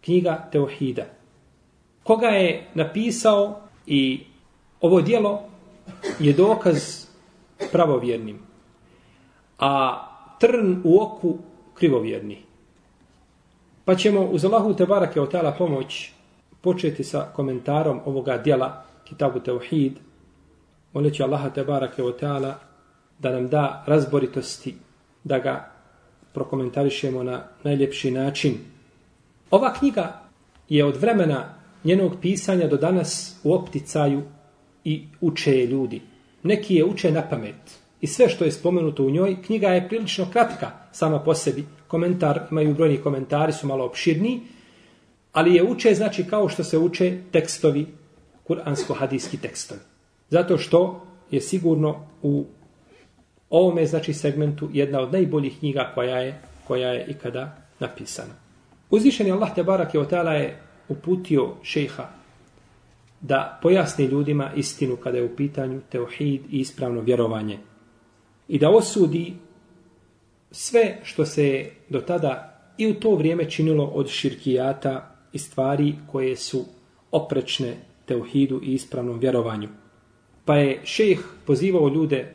Knjiga 0.00 0.48
Teuhida. 0.52 1.04
Koga 2.02 2.26
je 2.26 2.66
napisao 2.74 3.60
i 3.86 4.20
ovo 4.80 5.00
dijelo 5.00 5.42
je 6.18 6.32
dokaz 6.32 7.06
pravovjernim. 7.72 8.38
A 9.58 10.02
trn 10.40 10.80
u 10.84 11.02
oku 11.02 11.38
krivovjerni. 11.74 12.38
Pa 13.84 13.94
ćemo 13.94 14.20
uz 14.20 14.44
Allahu 14.44 14.74
te 14.74 14.86
barake 14.86 15.20
o 15.20 15.26
tala 15.26 15.52
pomoć 15.52 16.12
početi 16.60 17.04
sa 17.04 17.28
komentarom 17.34 18.00
ovoga 18.04 18.38
dijela 18.38 18.84
Kitabu 19.04 19.40
Teuhid. 19.40 19.92
Moleći 20.92 21.22
Allaha 21.22 21.50
te 21.50 21.64
barake 21.64 22.02
o 22.02 22.12
tala 22.12 22.58
da 23.18 23.32
nam 23.32 23.48
da 23.48 23.84
razboritosti 23.86 24.74
da 25.24 25.38
ga 25.38 25.70
prokomentarišemo 26.34 27.22
na 27.22 27.42
najljepši 27.64 28.10
način. 28.10 28.54
Ova 29.50 29.72
knjiga 29.72 30.20
je 30.68 30.84
od 30.84 30.96
vremena 30.96 31.54
njenog 31.84 32.12
pisanja 32.20 32.66
do 32.66 32.76
danas 32.76 33.40
u 33.44 33.54
opticaju 33.54 34.22
i 34.84 35.06
uče 35.20 35.66
ljudi. 35.66 36.00
Neki 36.42 36.74
je 36.74 36.84
uče 36.84 37.10
na 37.10 37.22
pamet. 37.30 37.81
I 38.02 38.06
sve 38.06 38.28
što 38.28 38.44
je 38.44 38.52
spomenuto 38.52 39.04
u 39.04 39.10
njoj, 39.10 39.36
knjiga 39.42 39.68
je 39.68 39.88
prilično 39.88 40.26
kratka 40.32 40.70
sama 40.92 41.18
po 41.18 41.34
sebi. 41.34 41.64
Komentar, 41.88 42.40
imaju 42.50 42.74
brojni 42.74 42.96
komentari, 42.96 43.52
su 43.52 43.66
malo 43.66 43.84
opširniji, 43.84 44.40
ali 45.32 45.54
je 45.54 45.62
uče 45.62 45.94
znači 45.94 46.24
kao 46.24 46.48
što 46.48 46.64
se 46.64 46.78
uče 46.78 47.18
tekstovi, 47.32 47.86
kuransko-hadijski 48.48 49.36
tekstovi. 49.40 49.80
Zato 50.30 50.58
što 50.58 51.06
je 51.30 51.40
sigurno 51.40 52.06
u 52.22 52.44
ovome 53.50 53.86
znači 53.86 54.12
segmentu 54.12 54.68
jedna 54.72 55.00
od 55.00 55.12
najboljih 55.12 55.58
knjiga 55.58 55.92
koja 55.94 56.18
je, 56.18 56.40
koja 56.66 56.88
je 56.88 57.06
ikada 57.08 57.56
napisana. 57.80 58.34
Uzvišeni 58.90 59.32
Allah 59.32 59.54
te 59.54 59.62
barak 59.62 59.94
je 59.94 60.00
otala 60.00 60.32
je 60.32 60.60
uputio 60.88 61.50
šeha 61.62 62.08
da 63.20 63.58
pojasni 63.62 64.04
ljudima 64.04 64.50
istinu 64.56 64.96
kada 64.96 65.18
je 65.18 65.24
u 65.24 65.36
pitanju 65.36 65.80
teohid 65.90 66.42
i 66.50 66.58
ispravno 66.58 67.00
vjerovanje. 67.00 67.58
I 68.52 68.58
da 68.58 68.70
osudi 68.70 69.34
sve 70.50 70.98
što 71.02 71.26
se 71.26 71.70
do 71.88 72.00
tada 72.00 72.60
i 72.78 72.86
u 72.86 72.94
to 72.94 73.14
vrijeme 73.14 73.50
činilo 73.50 73.84
od 73.84 74.08
širkijata 74.08 75.16
i 75.32 75.38
stvari 75.38 75.94
koje 76.12 76.36
su 76.36 76.64
oprečne 77.10 77.76
teuhidu 78.04 78.60
i 78.62 78.74
ispravnom 78.74 79.18
vjerovanju. 79.18 79.68
Pa 80.44 80.56
je 80.56 80.80
šejh 80.84 81.20
pozivao 81.46 81.88
ljude 81.88 82.34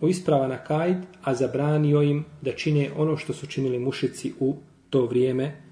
u 0.00 0.08
isprava 0.08 0.46
na 0.46 0.58
kajd, 0.58 0.96
a 1.22 1.34
zabranio 1.34 2.02
im 2.02 2.24
da 2.42 2.52
čine 2.52 2.90
ono 2.96 3.16
što 3.16 3.32
su 3.32 3.46
činili 3.46 3.78
mušici 3.78 4.32
u 4.40 4.54
to 4.90 5.06
vrijeme 5.06 5.62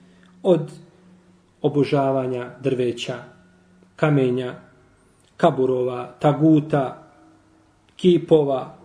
od 0.43 0.71
obožavanja 1.63 2.51
drveća, 2.61 3.25
kamenja, 3.97 4.55
kaburova, 5.37 6.15
taguta, 6.19 7.13
kipova, 7.97 8.84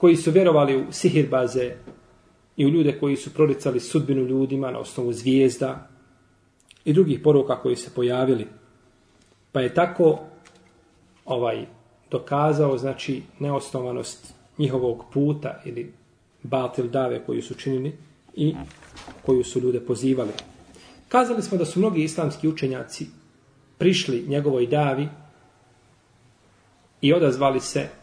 koji 0.00 0.16
su 0.16 0.30
vjerovali 0.30 0.76
u 0.76 0.92
sihirbaze 0.92 1.72
i 2.56 2.66
u 2.66 2.68
ljude 2.68 2.98
koji 3.00 3.16
su 3.16 3.34
proricali 3.34 3.80
sudbinu 3.80 4.22
ljudima 4.22 4.70
na 4.70 4.78
osnovu 4.78 5.12
zvijezda 5.12 5.88
i 6.84 6.92
drugih 6.92 7.20
poruka 7.24 7.60
koji 7.62 7.76
se 7.76 7.90
pojavili. 7.94 8.46
Pa 9.52 9.60
je 9.60 9.74
tako 9.74 10.18
ovaj 11.24 11.66
dokazao 12.10 12.78
znači 12.78 13.22
neosnovanost 13.38 14.34
njihovog 14.58 15.04
puta 15.12 15.62
ili 15.64 15.92
batil 16.42 16.88
dave 16.88 17.24
koju 17.26 17.42
su 17.42 17.54
činili 17.54 17.98
i 18.34 18.54
koju 19.26 19.44
su 19.44 19.60
ljude 19.60 19.80
pozivali. 19.80 20.32
Kazali 21.08 21.42
smo 21.42 21.58
da 21.58 21.64
su 21.64 21.78
mnogi 21.78 22.02
islamski 22.02 22.48
učenjaci 22.48 23.06
prišli 23.78 24.24
njegovoj 24.28 24.66
davi 24.66 25.08
i 27.00 27.12
odazvali 27.12 27.60
se, 27.60 27.99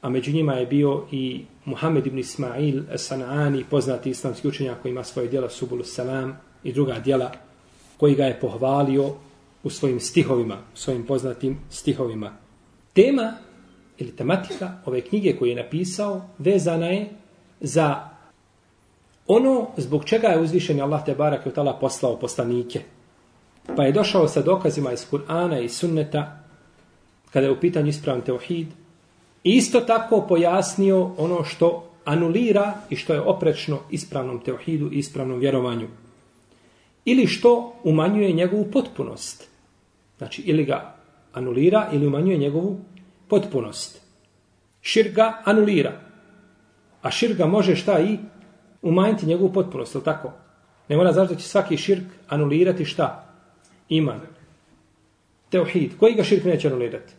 a 0.00 0.08
među 0.08 0.32
njima 0.32 0.52
je 0.52 0.66
bio 0.66 1.04
i 1.12 1.44
Muhammed 1.64 2.06
ibn 2.06 2.18
Ismail 2.18 2.82
Sanani, 2.96 3.64
poznati 3.70 4.10
islamski 4.10 4.48
učenjak 4.48 4.82
koji 4.82 4.92
ima 4.92 5.04
svoje 5.04 5.28
djela 5.28 5.50
Subulu 5.50 5.84
Salam 5.84 6.40
i 6.64 6.72
druga 6.72 6.98
djela 6.98 7.32
koji 7.96 8.14
ga 8.14 8.24
je 8.24 8.40
pohvalio 8.40 9.14
u 9.62 9.70
svojim 9.70 10.00
stihovima, 10.00 10.54
u 10.74 10.76
svojim 10.76 11.06
poznatim 11.06 11.58
stihovima. 11.70 12.36
Tema 12.92 13.32
ili 13.98 14.16
tematika 14.16 14.72
ove 14.86 15.00
knjige 15.00 15.36
koju 15.36 15.48
je 15.48 15.62
napisao 15.62 16.22
vezana 16.38 16.86
je 16.86 17.08
za 17.60 18.08
ono 19.26 19.68
zbog 19.76 20.04
čega 20.04 20.28
je 20.28 20.40
uzvišen 20.40 20.80
Allah 20.80 21.04
te 21.04 21.14
barak 21.14 21.46
je 21.46 21.54
tala 21.54 21.78
poslao 21.80 22.18
poslanike. 22.18 22.80
Pa 23.76 23.84
je 23.84 23.92
došao 23.92 24.28
sa 24.28 24.42
dokazima 24.42 24.92
iz 24.92 25.06
Kur'ana 25.10 25.64
i 25.64 25.68
sunneta 25.68 26.44
kada 27.32 27.46
je 27.46 27.52
u 27.52 27.60
pitanju 27.60 27.88
ispravan 27.88 28.20
teohid 28.20 28.68
isto 29.42 29.80
tako 29.80 30.26
pojasnio 30.28 31.10
ono 31.18 31.44
što 31.44 31.84
anulira 32.04 32.74
i 32.90 32.96
što 32.96 33.14
je 33.14 33.20
oprečno 33.20 33.78
ispravnom 33.90 34.40
teohidu 34.40 34.90
i 34.92 34.98
ispravnom 34.98 35.38
vjerovanju. 35.38 35.88
Ili 37.04 37.26
što 37.26 37.74
umanjuje 37.84 38.32
njegovu 38.32 38.64
potpunost. 38.72 39.48
Znači, 40.18 40.42
ili 40.42 40.64
ga 40.64 40.94
anulira 41.32 41.88
ili 41.92 42.06
umanjuje 42.06 42.38
njegovu 42.38 42.80
potpunost. 43.28 44.00
Širk 44.80 45.14
ga 45.14 45.42
anulira. 45.44 46.00
A 47.02 47.10
širk 47.10 47.38
ga 47.38 47.46
može 47.46 47.76
šta 47.76 48.00
i 48.00 48.18
umanjiti 48.82 49.26
njegovu 49.26 49.52
potpunost, 49.52 49.94
ili 49.94 50.04
tako? 50.04 50.32
Ne 50.88 50.96
mora 50.96 51.12
znači 51.12 51.34
da 51.34 51.40
će 51.40 51.48
svaki 51.48 51.76
širk 51.76 52.04
anulirati 52.28 52.84
šta? 52.84 53.34
Iman. 53.88 54.20
Teohid. 55.50 55.92
Koji 55.98 56.14
ga 56.14 56.24
širk 56.24 56.44
neće 56.44 56.68
anulirati? 56.68 57.12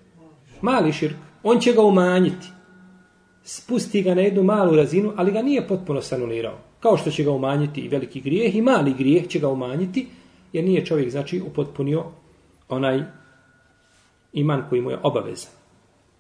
Mali 0.61 0.93
širk. 0.93 1.28
On 1.43 1.60
će 1.60 1.74
ga 1.74 1.81
umanjiti. 1.81 2.48
Spusti 3.43 4.01
ga 4.01 4.15
na 4.15 4.22
jednu 4.22 4.43
malu 4.43 4.75
razinu, 4.75 5.13
ali 5.15 5.31
ga 5.31 5.41
nije 5.41 5.67
potpuno 5.67 6.01
sanulirao. 6.01 6.58
Kao 6.79 6.98
što 6.98 7.12
će 7.12 7.24
ga 7.24 7.31
umanjiti 7.31 7.81
i 7.81 7.88
veliki 7.88 8.22
grijeh, 8.22 8.55
i 8.55 8.62
mali 8.62 8.93
grijeh 8.93 9.27
će 9.27 9.39
ga 9.39 9.48
umanjiti, 9.48 10.08
jer 10.53 10.63
nije 10.63 10.86
čovjek, 10.86 11.12
znači, 11.12 11.41
upotpunio 11.41 12.03
onaj 12.69 13.03
iman 14.34 14.63
koji 14.69 14.81
mu 14.81 14.91
je 14.91 15.00
obavezan. 15.03 15.51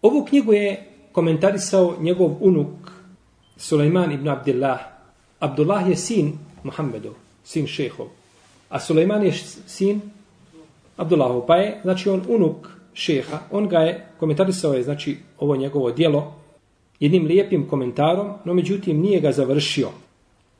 Ovu 0.01 0.25
knjigu 0.25 0.53
je 0.53 0.87
komentarisao 1.11 1.95
njegov 1.99 2.35
unuk 2.39 2.91
Sulejman 3.57 4.11
ibn 4.11 4.27
Abdullah. 4.27 4.79
Abdullah 5.39 5.89
je 5.89 5.95
sin 5.95 6.33
Muhammedov, 6.63 7.13
sin 7.43 7.67
šehov. 7.67 8.07
A 8.69 8.79
Sulejman 8.79 9.23
je 9.23 9.33
sin 9.67 10.01
Abdullahov. 10.97 11.45
Pa 11.45 11.55
je, 11.55 11.79
znači, 11.81 12.09
on 12.09 12.21
unuk 12.27 12.67
šeha. 12.99 13.39
On 13.51 13.67
ga 13.67 13.79
je, 13.79 14.07
komentarisao 14.19 14.73
je, 14.73 14.83
znači, 14.83 15.17
ovo 15.39 15.55
njegovo 15.55 15.91
dijelo 15.91 16.35
jednim 16.99 17.25
lijepim 17.25 17.67
komentarom, 17.67 18.33
no 18.45 18.53
međutim 18.53 19.01
nije 19.01 19.19
ga 19.19 19.31
završio. 19.31 19.89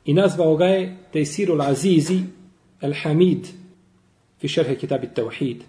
I 0.04 0.14
nazvao 0.14 0.56
ga 0.56 0.64
je 0.66 0.96
Tejsirul 1.12 1.62
Azizi 1.62 2.20
El 2.80 2.92
Hamid 3.02 3.46
fi 4.40 4.48
šerhe 4.48 4.76
kitabi 4.76 5.08
Tauhid. 5.14 5.62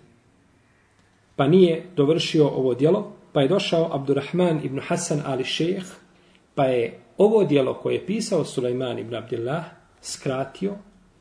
Pa 1.36 1.48
nije 1.48 1.84
dovršio 1.96 2.48
ovo 2.48 2.74
dijelo, 2.74 3.12
pa 3.34 3.42
je 3.42 3.48
došao 3.48 3.90
Abdurrahman 3.92 4.60
ibn 4.64 4.80
Hasan 4.80 5.22
ali 5.26 5.44
šejh, 5.44 5.84
pa 6.56 6.66
je 6.66 7.00
ovo 7.18 7.44
dijelo 7.44 7.74
koje 7.74 7.94
je 7.94 8.06
pisao 8.06 8.46
Sulejman 8.46 9.00
ibn 9.00 9.16
Abdillah 9.16 9.66
skratio, 10.02 10.74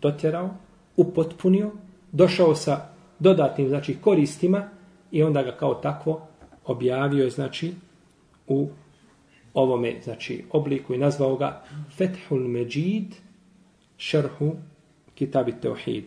dotjerao, 0.03 0.51
upotpunio, 0.97 1.71
došao 2.13 2.55
sa 2.55 2.89
dodatnim 3.19 3.69
znači 3.69 3.97
koristima 4.01 4.69
i 5.11 5.23
onda 5.23 5.43
ga 5.43 5.57
kao 5.57 5.75
takvo 5.75 6.27
objavio 6.65 7.25
je 7.25 7.31
znači 7.31 7.75
u 8.47 8.69
ovome 9.55 10.01
znači 10.05 10.45
obliku 10.51 10.95
i 10.95 10.99
nazvao 10.99 11.37
ga 11.37 11.63
Fethul 11.97 12.49
Međid 12.49 13.15
šerhu 13.97 14.57
Kitabit 15.15 15.61
Teohid. 15.61 16.05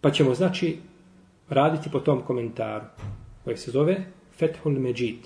Pa 0.00 0.10
ćemo 0.10 0.34
znači 0.34 0.78
raditi 1.48 1.90
po 1.90 2.00
tom 2.00 2.22
komentaru 2.22 2.84
koji 3.44 3.56
se 3.56 3.70
zove 3.70 3.96
Fethul 4.38 4.72
Međid, 4.72 5.18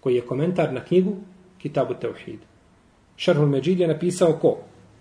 koji 0.00 0.14
je 0.14 0.26
komentar 0.26 0.72
na 0.72 0.84
knjigu 0.84 1.16
Kitabu 1.58 1.94
Tauhid. 1.94 2.38
Šerhul 3.16 3.46
Međid 3.46 3.80
je 3.80 3.88
napisao 3.88 4.32
ko? 4.32 4.58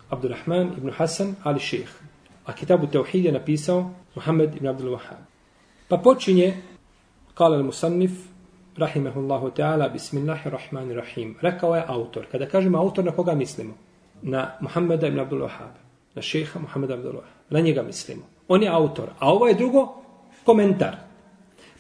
Abdurrahman 0.10 0.74
ibn 0.78 0.92
Hasan 0.92 1.36
ali 1.44 1.60
ših. 1.60 2.02
A 2.46 2.54
Kitabu 2.54 2.88
Tauhid 2.88 3.26
je 3.26 3.32
napisao 3.32 3.92
Muhammed 4.16 4.56
ibn 4.56 4.68
Abdul 4.68 4.90
Wahab. 4.90 5.22
Pa 5.88 5.98
počinje, 5.98 6.54
Kale 7.38 7.56
al-Musannif, 7.58 8.12
rahimehullahu 8.80 9.54
ta'ala, 9.54 9.90
bismillahirrahmanirrahim. 9.90 11.36
Rekao 11.42 11.76
je 11.76 11.84
autor. 11.88 12.26
Kada 12.32 12.46
kažemo 12.46 12.78
autor, 12.78 13.06
na 13.06 13.12
koga 13.12 13.36
mislimo? 13.36 13.74
Na 14.22 14.58
Muhammeda 14.62 15.08
ibn 15.08 15.20
Abdul 15.20 15.42
Wahab. 15.42 15.78
Na 16.16 16.22
šeha 16.22 16.60
Muhammeda 16.60 16.94
ibn 16.94 17.06
Abdul 17.06 17.22
Wahab. 17.22 17.38
Na 17.50 17.60
njega 17.60 17.84
mislimo. 17.84 18.22
On 18.48 18.64
je 18.64 18.70
autor. 18.70 19.10
A 19.20 19.34
ovo 19.34 19.48
je 19.48 19.54
drugo, 19.54 20.02
komentar. 20.46 20.96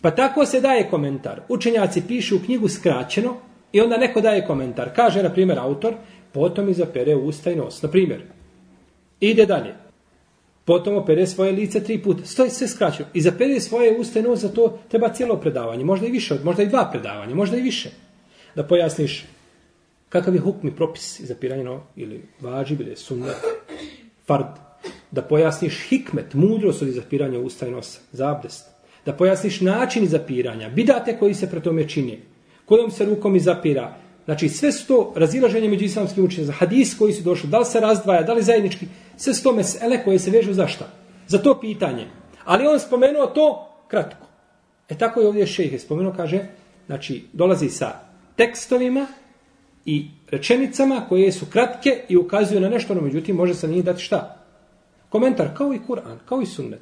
Pa 0.01 0.11
tako 0.11 0.45
se 0.45 0.61
daje 0.61 0.89
komentar. 0.89 1.41
Učenjaci 1.49 2.03
pišu 2.07 2.35
u 2.35 2.39
knjigu 2.45 2.69
skraćeno 2.69 3.35
i 3.71 3.81
onda 3.81 3.97
neko 3.97 4.21
daje 4.21 4.45
komentar. 4.45 4.89
Kaže, 4.95 5.23
na 5.23 5.29
primjer, 5.29 5.59
autor, 5.59 5.93
potom 6.33 6.69
izapere 6.69 7.15
usta 7.15 7.51
i 7.51 7.55
nos. 7.55 7.81
Na 7.81 7.89
primjer, 7.89 8.21
ide 9.19 9.45
dalje. 9.45 9.73
Potom 10.67 10.97
opere 10.97 11.27
svoje 11.27 11.51
lice 11.51 11.83
tri 11.83 11.97
puta. 12.03 12.25
Stoji 12.25 12.49
sve 12.49 12.67
skraćeno. 12.67 13.09
I 13.13 13.21
zapere 13.21 13.59
svoje 13.59 13.99
usta 13.99 14.19
i 14.19 14.23
nos, 14.23 14.39
za 14.39 14.49
to 14.49 14.79
treba 14.87 15.09
cijelo 15.09 15.37
predavanje. 15.37 15.85
Možda 15.85 16.07
i 16.07 16.11
više, 16.11 16.39
možda 16.43 16.63
i 16.63 16.67
dva 16.67 16.89
predavanja, 16.91 17.35
možda 17.35 17.57
i 17.57 17.61
više. 17.61 17.89
Da 18.55 18.63
pojasniš 18.63 19.25
kakav 20.09 20.35
je 20.35 20.41
hukmi 20.41 20.75
propis 20.75 21.21
za 21.21 21.35
piranje 21.35 21.63
no, 21.63 21.83
ili 21.95 22.23
važi, 22.41 22.75
ili 22.79 22.95
sunnet, 22.95 23.35
fard. 24.25 24.59
Da 25.11 25.21
pojasniš 25.21 25.87
hikmet, 25.89 26.33
mudrost 26.33 26.81
od 26.81 26.87
izapiranja 26.87 27.39
usta 27.39 27.67
i 27.67 27.71
nosa, 27.71 27.99
za 28.11 28.31
abdest. 28.31 28.67
Da 29.05 29.13
pojasniš 29.13 29.61
način 29.61 30.07
zapiranja, 30.07 30.69
bidate 30.69 31.17
koji 31.19 31.33
se 31.33 31.49
pre 31.49 31.61
tome 31.61 31.89
čini, 31.89 32.19
kojom 32.65 32.91
se 32.91 33.05
rukom 33.05 33.35
izapira, 33.35 33.95
Znači, 34.27 34.49
sve 34.49 34.71
sto 34.71 35.13
razilaženje 35.15 35.69
među 35.69 35.85
islamskim 35.85 36.25
učenjima, 36.25 36.53
hadis 36.53 36.97
koji 36.97 37.13
su 37.13 37.23
došli, 37.23 37.49
da 37.49 37.59
li 37.59 37.65
se 37.65 37.79
razdvaja, 37.79 38.23
da 38.23 38.33
li 38.33 38.43
zajednički, 38.43 38.87
sve 39.17 39.33
sto 39.33 39.53
mesele 39.53 40.03
koje 40.03 40.19
se 40.19 40.31
vežu 40.31 40.53
za 40.53 40.67
šta? 40.67 40.89
Za 41.27 41.37
to 41.37 41.59
pitanje. 41.59 42.07
Ali 42.45 42.67
on 42.67 42.79
spomenuo 42.79 43.27
to 43.27 43.69
kratko. 43.87 44.27
E 44.89 44.97
tako 44.97 45.21
je 45.21 45.27
ovdje 45.27 45.47
šejh 45.47 45.73
je 45.73 45.79
spomenuo, 45.79 46.13
kaže, 46.13 46.41
znači, 46.85 47.23
dolazi 47.33 47.69
sa 47.69 47.99
tekstovima 48.35 49.07
i 49.85 50.07
rečenicama 50.31 51.05
koje 51.09 51.31
su 51.31 51.45
kratke 51.45 52.03
i 52.09 52.17
ukazuju 52.17 52.59
na 52.59 52.69
nešto, 52.69 52.95
no 52.95 53.01
međutim, 53.01 53.35
može 53.35 53.53
se 53.53 53.67
njih 53.67 53.85
dati 53.85 54.03
šta? 54.03 54.43
Komentar, 55.09 55.57
kao 55.57 55.73
i 55.73 55.79
Kur'an, 55.87 56.17
kao 56.25 56.41
i 56.41 56.45
sunnet. 56.45 56.81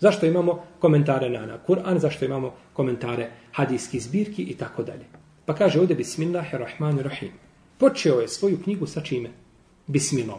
Zašto 0.00 0.26
imamo 0.26 0.62
komentare 0.80 1.30
na, 1.30 1.46
na 1.46 1.58
Kur'an, 1.68 1.98
zašto 1.98 2.24
imamo 2.24 2.54
komentare 2.72 3.30
hadijskih 3.52 4.02
zbirki 4.02 4.42
i 4.42 4.56
tako 4.56 4.82
dalje. 4.82 5.19
Pa 5.50 5.54
kaže 5.56 5.80
ovdje 5.80 5.96
Bismillahirrahmanirrahim. 5.96 7.30
Počeo 7.78 8.20
je 8.20 8.28
svoju 8.28 8.62
knjigu 8.62 8.86
sa 8.86 9.00
čime? 9.00 9.30
Bismilom. 9.86 10.38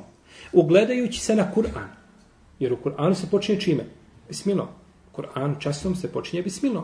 Ugledajući 0.54 1.20
se 1.20 1.36
na 1.36 1.52
Kur'an. 1.56 1.90
Jer 2.60 2.74
u 2.74 2.78
Kur'anu 2.84 3.14
se 3.14 3.28
počinje 3.32 3.60
čime? 3.60 3.86
Bismilom. 4.28 4.68
Kur'an 5.16 5.56
časom 5.60 5.96
se 5.96 6.12
počinje 6.12 6.44
Bismilom. 6.44 6.84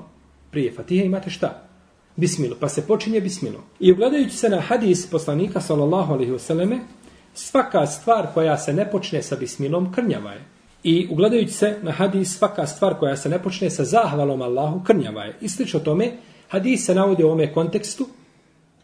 Prije 0.52 0.74
Fatiha 0.74 1.06
imate 1.06 1.30
šta? 1.30 1.70
Bismilo. 2.16 2.58
Pa 2.60 2.70
se 2.70 2.88
počinje 2.88 3.22
Bismilom. 3.22 3.62
I 3.80 3.92
ugledajući 3.92 4.38
se 4.38 4.50
na 4.50 4.60
hadis 4.60 5.10
poslanika 5.10 5.62
sallallahu 5.62 6.14
alaihi 6.14 6.32
wasallam, 6.32 6.80
svaka 7.34 7.86
stvar 7.86 8.28
koja 8.34 8.58
se 8.58 8.74
ne 8.74 8.92
počne 8.92 9.24
sa 9.24 9.36
Bismilom 9.36 9.92
krnjava 9.94 10.32
je. 10.32 10.46
I 10.84 11.08
ugledajući 11.12 11.54
se 11.54 11.78
na 11.82 11.92
hadis, 11.92 12.38
svaka 12.38 12.68
stvar 12.68 13.00
koja 13.00 13.18
se 13.18 13.30
ne 13.30 13.44
počne 13.44 13.70
sa 13.70 13.84
zahvalom 13.84 14.42
Allahu 14.42 14.84
krnjava 14.84 15.24
je. 15.24 15.38
I 15.42 15.50
slično 15.50 15.80
tome, 15.80 16.12
Hadis 16.48 16.86
se 16.86 16.96
navodi 16.96 17.24
u 17.24 17.28
ovome 17.28 17.54
kontekstu. 17.54 18.08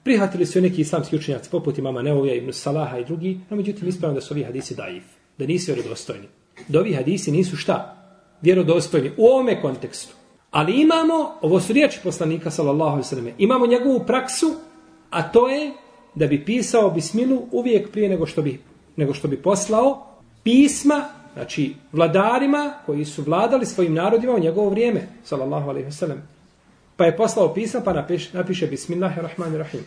Prihvatili 0.04 0.46
su 0.46 0.62
neki 0.62 0.82
islamski 0.82 1.16
učenjaci 1.16 1.50
poput 1.50 1.78
imama 1.78 2.02
Neovija, 2.02 2.36
Ibn 2.36 2.54
Salaha 2.54 2.98
i 2.98 3.06
drugi, 3.06 3.40
no 3.50 3.58
međutim 3.58 3.88
ispravno 3.88 4.16
da 4.16 4.22
su 4.22 4.34
ovi 4.34 4.44
hadisi 4.44 4.76
daif, 4.76 5.04
da 5.38 5.46
nisu 5.46 5.74
vjerodostojni. 5.74 6.28
Da 6.68 6.80
ovi 6.80 6.94
hadisi 6.94 7.32
nisu 7.32 7.58
šta? 7.58 7.98
Vjerodostojni 8.42 9.12
u 9.18 9.26
ovome 9.26 9.62
kontekstu. 9.62 10.16
Ali 10.52 10.82
imamo, 10.82 11.32
ovo 11.42 11.60
su 11.60 11.74
riječi 11.74 12.00
poslanika, 12.04 12.52
sallallahu 12.52 12.92
alaihi 12.92 13.08
sallam, 13.08 13.28
imamo 13.38 13.68
njegovu 13.68 14.04
praksu, 14.08 14.54
a 15.10 15.32
to 15.32 15.50
je 15.50 15.72
da 16.16 16.28
bi 16.28 16.46
pisao 16.46 16.90
bismilu 16.90 17.42
uvijek 17.52 17.92
prije 17.92 18.10
nego 18.10 18.26
što 18.26 18.42
bi, 18.42 18.60
nego 18.96 19.14
što 19.14 19.28
bi 19.28 19.42
poslao 19.42 20.08
pisma, 20.44 21.06
znači 21.34 21.76
vladarima 21.92 22.74
koji 22.86 23.06
su 23.06 23.24
vladali 23.24 23.66
svojim 23.66 23.94
narodima 23.94 24.34
u 24.34 24.40
njegovo 24.40 24.70
vrijeme, 24.70 25.08
sallallahu 25.24 25.70
alaihi 25.70 25.92
sallam. 25.92 26.28
Pa 26.98 27.06
je 27.06 27.18
poslao 27.18 27.54
pisma, 27.54 27.82
pa 27.82 27.94
napiše, 27.94 28.38
napiše 28.38 28.68
Bismillahirrahmanirrahim. 28.68 29.86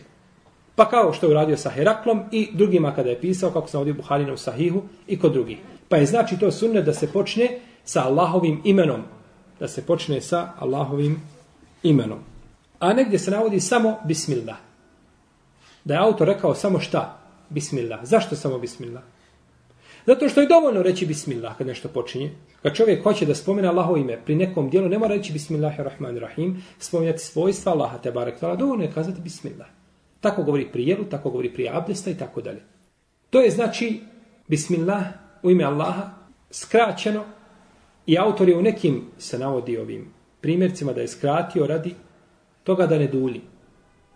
Pa 0.75 0.89
kao 0.89 1.13
što 1.13 1.25
je 1.25 1.29
uradio 1.31 1.57
sa 1.57 1.69
Heraklom 1.69 2.23
i 2.31 2.49
drugima 2.53 2.95
kada 2.95 3.09
je 3.09 3.21
pisao, 3.21 3.51
kako 3.51 3.67
sam 3.67 3.79
ovdje 3.79 3.93
u 3.93 3.95
Buharina 3.95 4.33
u 4.33 4.37
Sahihu 4.37 4.81
i 5.07 5.19
kod 5.19 5.33
drugih. 5.33 5.57
Pa 5.89 5.97
je 5.97 6.05
znači 6.05 6.39
to 6.39 6.51
sunnet 6.51 6.85
da 6.85 6.93
se 6.93 7.11
počne 7.11 7.59
sa 7.83 8.03
Allahovim 8.03 8.61
imenom. 8.63 9.01
Da 9.59 9.67
se 9.67 9.85
počne 9.85 10.21
sa 10.21 10.53
Allahovim 10.59 11.21
imenom. 11.83 12.19
A 12.79 12.93
negdje 12.93 13.19
se 13.19 13.31
navodi 13.31 13.59
samo 13.59 13.97
Bismillah. 14.05 14.57
Da 15.83 15.93
je 15.93 15.99
autor 15.99 16.27
rekao 16.27 16.55
samo 16.55 16.79
šta? 16.79 17.19
Bismillah. 17.49 17.99
Zašto 18.03 18.35
samo 18.35 18.59
Bismillah? 18.59 19.03
Zato 20.07 20.29
što 20.29 20.41
je 20.41 20.47
dovoljno 20.47 20.81
reći 20.81 21.05
bismillah 21.05 21.57
kad 21.57 21.67
nešto 21.67 21.89
počinje. 21.89 22.31
Kad 22.61 22.75
čovjek 22.75 23.03
hoće 23.03 23.25
da 23.25 23.35
spomene 23.35 23.67
Allaho 23.67 23.97
ime 23.97 24.21
pri 24.25 24.35
nekom 24.35 24.69
dijelu, 24.69 24.89
ne 24.89 24.99
mora 24.99 25.15
reći 25.15 25.33
bismillahirrahmanirrahim, 25.33 26.63
spominjati 26.79 27.19
svojstva 27.19 27.71
Allaha 27.71 27.97
te 27.97 28.11
barek 28.11 28.39
tala, 28.39 28.55
dovoljno 28.55 28.83
je 28.83 28.91
kazati 28.91 29.21
bismillah. 29.21 29.67
Tako 30.21 30.43
govori 30.43 30.71
pri 30.71 30.87
jelu, 30.87 31.03
tako 31.03 31.29
govori 31.29 31.53
pri 31.53 31.69
abdesta 31.69 32.09
i 32.11 32.17
tako 32.17 32.41
dalje. 32.41 32.61
To 33.29 33.41
je 33.41 33.51
znači 33.51 33.99
bismillah 34.47 35.03
u 35.43 35.51
ime 35.51 35.63
Allaha, 35.63 36.09
skraćeno, 36.51 37.23
i 38.05 38.17
autor 38.17 38.49
je 38.49 38.57
u 38.57 38.61
nekim 38.61 39.01
se 39.17 39.39
navodi 39.39 39.77
ovim 39.77 40.13
primjercima 40.41 40.93
da 40.93 41.01
je 41.01 41.07
skratio 41.07 41.67
radi 41.67 41.95
toga 42.63 42.87
da 42.87 42.97
ne 42.97 43.07
dulji. 43.07 43.41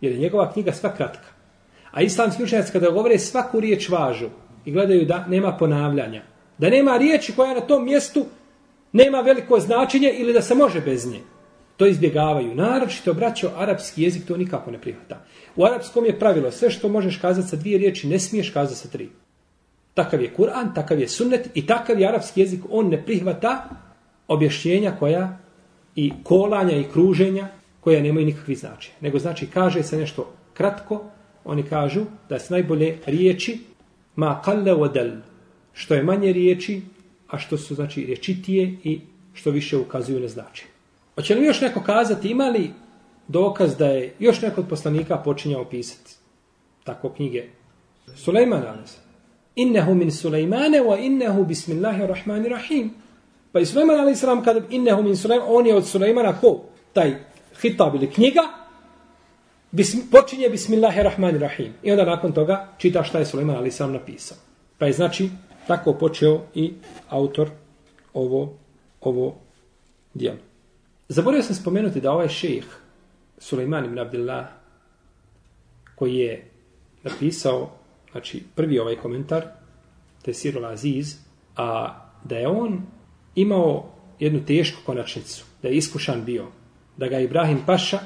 Jer 0.02 0.14
je 0.14 0.20
njegova 0.20 0.52
knjiga 0.54 0.72
sva 0.72 0.96
kratka. 0.96 1.28
A 1.92 2.02
islamski 2.02 2.44
učenjaci 2.44 2.72
kada 2.72 2.90
govore 2.90 3.20
svaku 3.20 3.60
riječ 3.60 3.90
važu, 3.90 4.30
i 4.66 4.72
gledaju 4.72 5.06
da 5.06 5.26
nema 5.28 5.52
ponavljanja. 5.52 6.24
Da 6.58 6.70
nema 6.70 6.98
riječi 6.98 7.34
koja 7.36 7.54
na 7.54 7.62
tom 7.62 7.86
mjestu 7.86 8.26
nema 8.92 9.22
veliko 9.22 9.60
značenje 9.60 10.14
ili 10.18 10.34
da 10.34 10.42
se 10.42 10.56
može 10.56 10.82
bez 10.82 11.12
nje. 11.12 11.20
To 11.78 11.86
izbjegavaju. 11.86 12.56
Naročito, 12.56 13.14
braćo, 13.14 13.52
arapski 13.58 14.04
jezik 14.04 14.28
to 14.28 14.38
nikako 14.38 14.72
ne 14.72 14.82
prihvata. 14.82 15.26
U 15.56 15.66
arapskom 15.66 16.06
je 16.06 16.20
pravilo, 16.20 16.52
sve 16.52 16.70
što 16.70 16.90
možeš 16.90 17.18
kazati 17.18 17.48
sa 17.48 17.56
dvije 17.56 17.78
riječi, 17.78 18.08
ne 18.08 18.20
smiješ 18.20 18.50
kazati 18.50 18.80
sa 18.80 18.88
tri. 18.88 19.10
Takav 19.94 20.22
je 20.22 20.34
Kur'an, 20.38 20.76
takav 20.76 21.00
je 21.00 21.08
sunnet 21.08 21.50
i 21.54 21.66
takav 21.66 22.00
je 22.00 22.08
arapski 22.08 22.42
jezik, 22.42 22.62
on 22.70 22.90
ne 22.90 23.06
prihvata 23.06 23.70
objašnjenja 24.28 24.92
koja 25.00 25.38
i 25.96 26.14
kolanja 26.24 26.78
i 26.78 26.86
kruženja 26.94 27.48
koja 27.80 28.02
nemaju 28.02 28.26
nikakvi 28.26 28.56
značaja. 28.56 28.96
Nego 29.02 29.20
znači, 29.20 29.48
kaže 29.48 29.84
se 29.84 29.98
nešto 29.98 30.34
kratko, 30.54 31.04
oni 31.46 31.64
kažu 31.64 32.02
da 32.30 32.40
se 32.40 32.54
najbolje 32.54 32.98
riječi 33.06 33.60
ma 34.16 34.42
kalle 34.42 34.74
wadal 34.74 35.18
što 35.74 35.94
je 35.94 36.04
manje 36.04 36.34
riječi 36.34 36.82
a 37.28 37.38
što 37.38 37.58
su 37.58 37.76
znači 37.76 38.06
rečitije 38.06 38.78
i 38.84 39.02
što 39.34 39.52
više 39.52 39.78
ukazuju 39.78 40.20
na 40.20 40.28
značaj. 40.28 40.68
Hoće 41.16 41.36
li 41.36 41.46
još 41.46 41.62
neko 41.62 41.82
kazati 41.84 42.30
ima 42.30 42.50
li 42.50 42.72
dokaz 43.28 43.78
da 43.78 43.88
je 43.88 44.14
još 44.20 44.42
neko 44.42 44.62
od 44.62 44.68
poslanika 44.68 45.18
počinjao 45.18 45.66
pisati 45.66 46.16
tako 46.84 47.10
knjige? 47.10 47.44
Sulejman 48.16 48.64
alas. 48.68 48.98
Innehu 49.56 49.94
min 49.94 50.12
Sulejmane 50.12 50.82
wa 50.82 51.06
innehu 51.06 51.44
bismillahirrahmanirrahim. 51.44 52.92
Pa 53.52 53.60
i 53.60 53.66
Sulejman 53.66 54.00
alas 54.00 54.22
kada 54.44 54.62
innehu 54.70 55.04
min 55.04 55.18
Sulejmane, 55.18 55.52
on 55.52 55.68
je 55.68 55.76
od 55.76 55.88
Sulejmana 55.88 56.40
ko? 56.42 56.62
Taj 56.94 57.16
hitab 57.62 57.96
ili 57.96 58.12
knjiga, 58.12 58.42
Bism, 59.74 60.00
počinje 60.12 60.50
Bismillahirrahmanirrahim. 60.50 61.74
I 61.84 61.92
onda 61.92 62.06
nakon 62.06 62.32
toga 62.32 62.68
čita 62.78 63.04
šta 63.04 63.20
je 63.20 63.26
Suleiman 63.26 63.56
Ali 63.56 63.72
sam 63.72 63.94
napisao. 63.94 64.38
Pa 64.78 64.86
je 64.86 64.94
znači 64.94 65.30
tako 65.68 65.94
počeo 65.94 66.42
i 66.56 66.74
autor 67.10 67.50
ovo, 68.14 68.58
ovo 69.02 69.36
dijelo. 70.14 70.38
Zaboravio 71.08 71.44
sam 71.44 71.56
spomenuti 71.56 72.02
da 72.02 72.12
ovaj 72.12 72.28
šejh 72.28 72.66
Suleiman 73.38 73.86
ibn 73.86 74.00
Abdillah 74.00 74.46
koji 75.96 76.16
je 76.16 76.50
napisao 77.04 77.72
znači 78.12 78.44
prvi 78.56 78.80
ovaj 78.80 78.96
komentar 78.96 79.44
Tesirul 80.22 80.66
Aziz 80.66 81.16
a 81.56 82.00
da 82.24 82.38
je 82.38 82.48
on 82.48 82.82
imao 83.36 83.86
jednu 84.20 84.46
tešku 84.46 84.82
konačnicu 84.86 85.46
da 85.62 85.68
je 85.68 85.76
iskušan 85.76 86.26
bio 86.26 86.48
da 86.98 87.08
ga 87.08 87.20
Ibrahim 87.20 87.60
Paša 87.66 88.00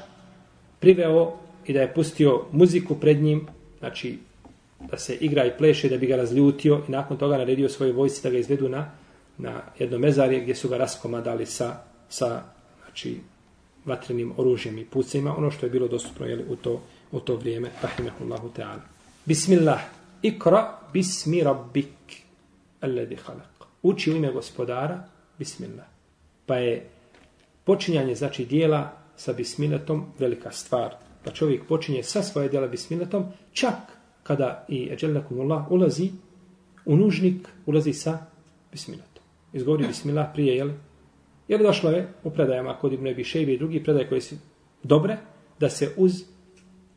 priveo 0.79 1.44
i 1.67 1.73
da 1.73 1.81
je 1.81 1.93
pustio 1.93 2.41
muziku 2.51 2.95
pred 2.95 3.21
njim, 3.21 3.47
znači 3.79 4.17
da 4.91 4.97
se 4.97 5.15
igra 5.15 5.45
i 5.45 5.57
pleše 5.57 5.89
da 5.89 5.97
bi 5.97 6.07
ga 6.07 6.15
razljutio 6.15 6.81
i 6.87 6.91
nakon 6.91 7.17
toga 7.17 7.37
naredio 7.37 7.69
svoje 7.69 7.93
vojci 7.93 8.23
da 8.23 8.29
ga 8.29 8.37
izvedu 8.37 8.69
na, 8.69 8.91
na 9.37 9.61
jedno 9.79 9.97
mezarje 9.97 10.41
gdje 10.41 10.55
su 10.55 10.69
ga 10.69 10.77
raskomadali 10.77 11.45
sa, 11.45 11.77
sa 12.09 12.43
znači, 12.83 13.19
vatrenim 13.85 14.33
oružjem 14.37 14.77
i 14.77 14.85
pucima, 14.85 15.37
ono 15.37 15.51
što 15.51 15.65
je 15.65 15.69
bilo 15.69 15.87
dostupno 15.87 16.25
jeli, 16.25 16.45
u, 16.49 16.55
to, 16.55 16.81
u 17.11 17.19
to 17.19 17.35
vrijeme. 17.35 17.71
Rahimehullahu 17.81 18.49
ta'ala. 18.57 18.81
Bismillah. 19.25 19.81
Ikra 20.21 20.79
bismi 20.93 21.43
rabbik. 21.43 21.87
Alladhi 22.81 23.15
khalaq. 23.15 23.65
Uči 23.83 24.11
u 24.11 24.15
ime 24.15 24.31
gospodara. 24.31 25.03
Bismillah. 25.39 25.85
Pa 26.45 26.55
je 26.55 26.89
počinjanje 27.63 28.15
znači 28.15 28.45
dijela 28.45 28.91
sa 29.15 29.33
bismiletom 29.33 30.05
velika 30.19 30.51
stvar. 30.51 30.95
Pa 31.25 31.31
čovjek 31.31 31.67
počinje 31.67 32.03
sa 32.03 32.23
svoje 32.23 32.49
djela 32.49 32.67
bismillatom, 32.67 33.25
čak 33.51 33.75
kada 34.23 34.65
i 34.69 34.89
eđelnakumullah 34.91 35.71
ulazi 35.71 36.11
u 36.85 36.95
nužnik, 36.95 37.47
ulazi 37.65 37.93
sa 37.93 38.25
bismillatom. 38.71 39.23
Izgovori 39.53 39.87
bismillah 39.87 40.27
prije, 40.33 40.55
jel? 40.55 40.69
Jer 41.47 41.61
došlo 41.61 41.89
je 41.89 42.07
u 42.23 42.31
predajama 42.31 42.77
kod 42.77 42.93
Ibn 42.93 43.07
Ebi 43.07 43.23
Šejbi 43.23 43.53
i 43.53 43.57
drugi 43.57 43.83
predaje 43.83 44.09
koje 44.09 44.21
su 44.21 44.35
dobre, 44.83 45.17
da 45.59 45.69
se 45.69 45.93
uz, 45.97 46.23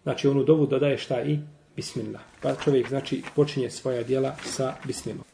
znači 0.02 0.28
onu 0.28 0.44
dovu 0.44 0.66
dodaje 0.66 0.98
šta 0.98 1.22
i 1.22 1.38
bismillah. 1.76 2.22
Pa 2.42 2.54
čovjek, 2.54 2.88
znači, 2.88 3.22
počinje 3.36 3.70
svoja 3.70 4.02
djela 4.02 4.36
sa 4.44 4.74
bismillah. 4.84 5.26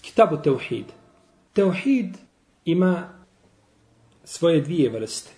Kitabu 0.00 0.36
Teuhid. 0.42 0.86
Teuhid 1.52 2.16
ima 2.64 3.08
svoje 4.24 4.60
dvije 4.60 4.90
vrste. 4.90 5.37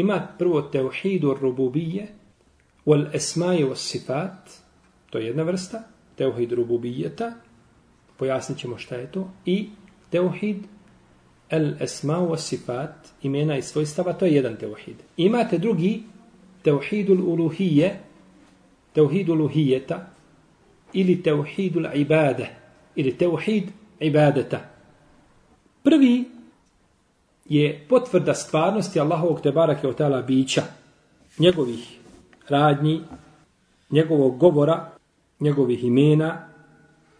Ima 0.00 0.16
prvo 0.38 0.62
Teuhidu 0.62 1.34
Rububije, 1.40 2.06
wal 2.86 3.06
esmaje 3.14 3.64
was 3.68 3.82
sifat, 3.90 4.50
to 5.10 5.18
je 5.18 5.26
jedna 5.26 5.42
vrsta, 5.42 5.82
Teuhid 6.16 6.52
Rububijeta, 6.52 7.32
pojasnit 8.16 8.58
ćemo 8.58 8.78
šta 8.78 8.96
je 8.96 9.12
to, 9.12 9.30
i 9.46 9.68
Teuhid 10.10 10.56
el 11.50 11.74
esma 11.80 12.18
wa 12.18 12.36
sifat, 12.36 13.08
imena 13.22 13.56
i 13.56 13.62
svojstava, 13.62 14.12
to 14.12 14.24
je 14.26 14.34
jedan 14.34 14.56
teuhid. 14.56 14.96
Imate 15.16 15.58
drugi, 15.58 16.02
teuhidul 16.62 17.20
uluhije, 17.28 18.00
teuhidul 18.92 19.40
uluhijeta, 19.40 20.06
ili 20.92 21.22
teuhidul 21.22 21.86
ibade, 21.94 22.50
ili 22.96 23.16
teuhid 23.18 23.64
ibadeta. 24.00 24.60
Prvi 25.82 26.24
je 27.50 27.86
potvrda 27.88 28.34
stvarnosti 28.34 29.00
Allahovog 29.00 29.40
te 29.40 29.50
barake 29.52 29.92
tala 29.92 30.22
bića, 30.22 30.62
njegovih 31.38 31.98
radnji, 32.48 33.00
njegovog 33.90 34.38
govora, 34.38 34.90
njegovih 35.40 35.84
imena, 35.84 36.48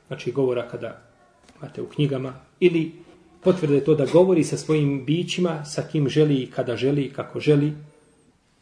znači 0.06 0.32
govora 0.32 0.68
kada 0.68 1.02
imate 1.58 1.82
u 1.82 1.86
knjigama, 1.86 2.32
ili 2.60 2.92
potvrde 3.40 3.84
to 3.84 3.94
da 3.94 4.06
govori 4.12 4.44
sa 4.44 4.56
svojim 4.56 5.04
bićima, 5.04 5.64
sa 5.64 5.82
kim 5.82 6.08
želi 6.08 6.34
i 6.34 6.50
kada 6.50 6.76
želi 6.76 7.02
i 7.02 7.12
kako 7.12 7.40
želi, 7.40 7.72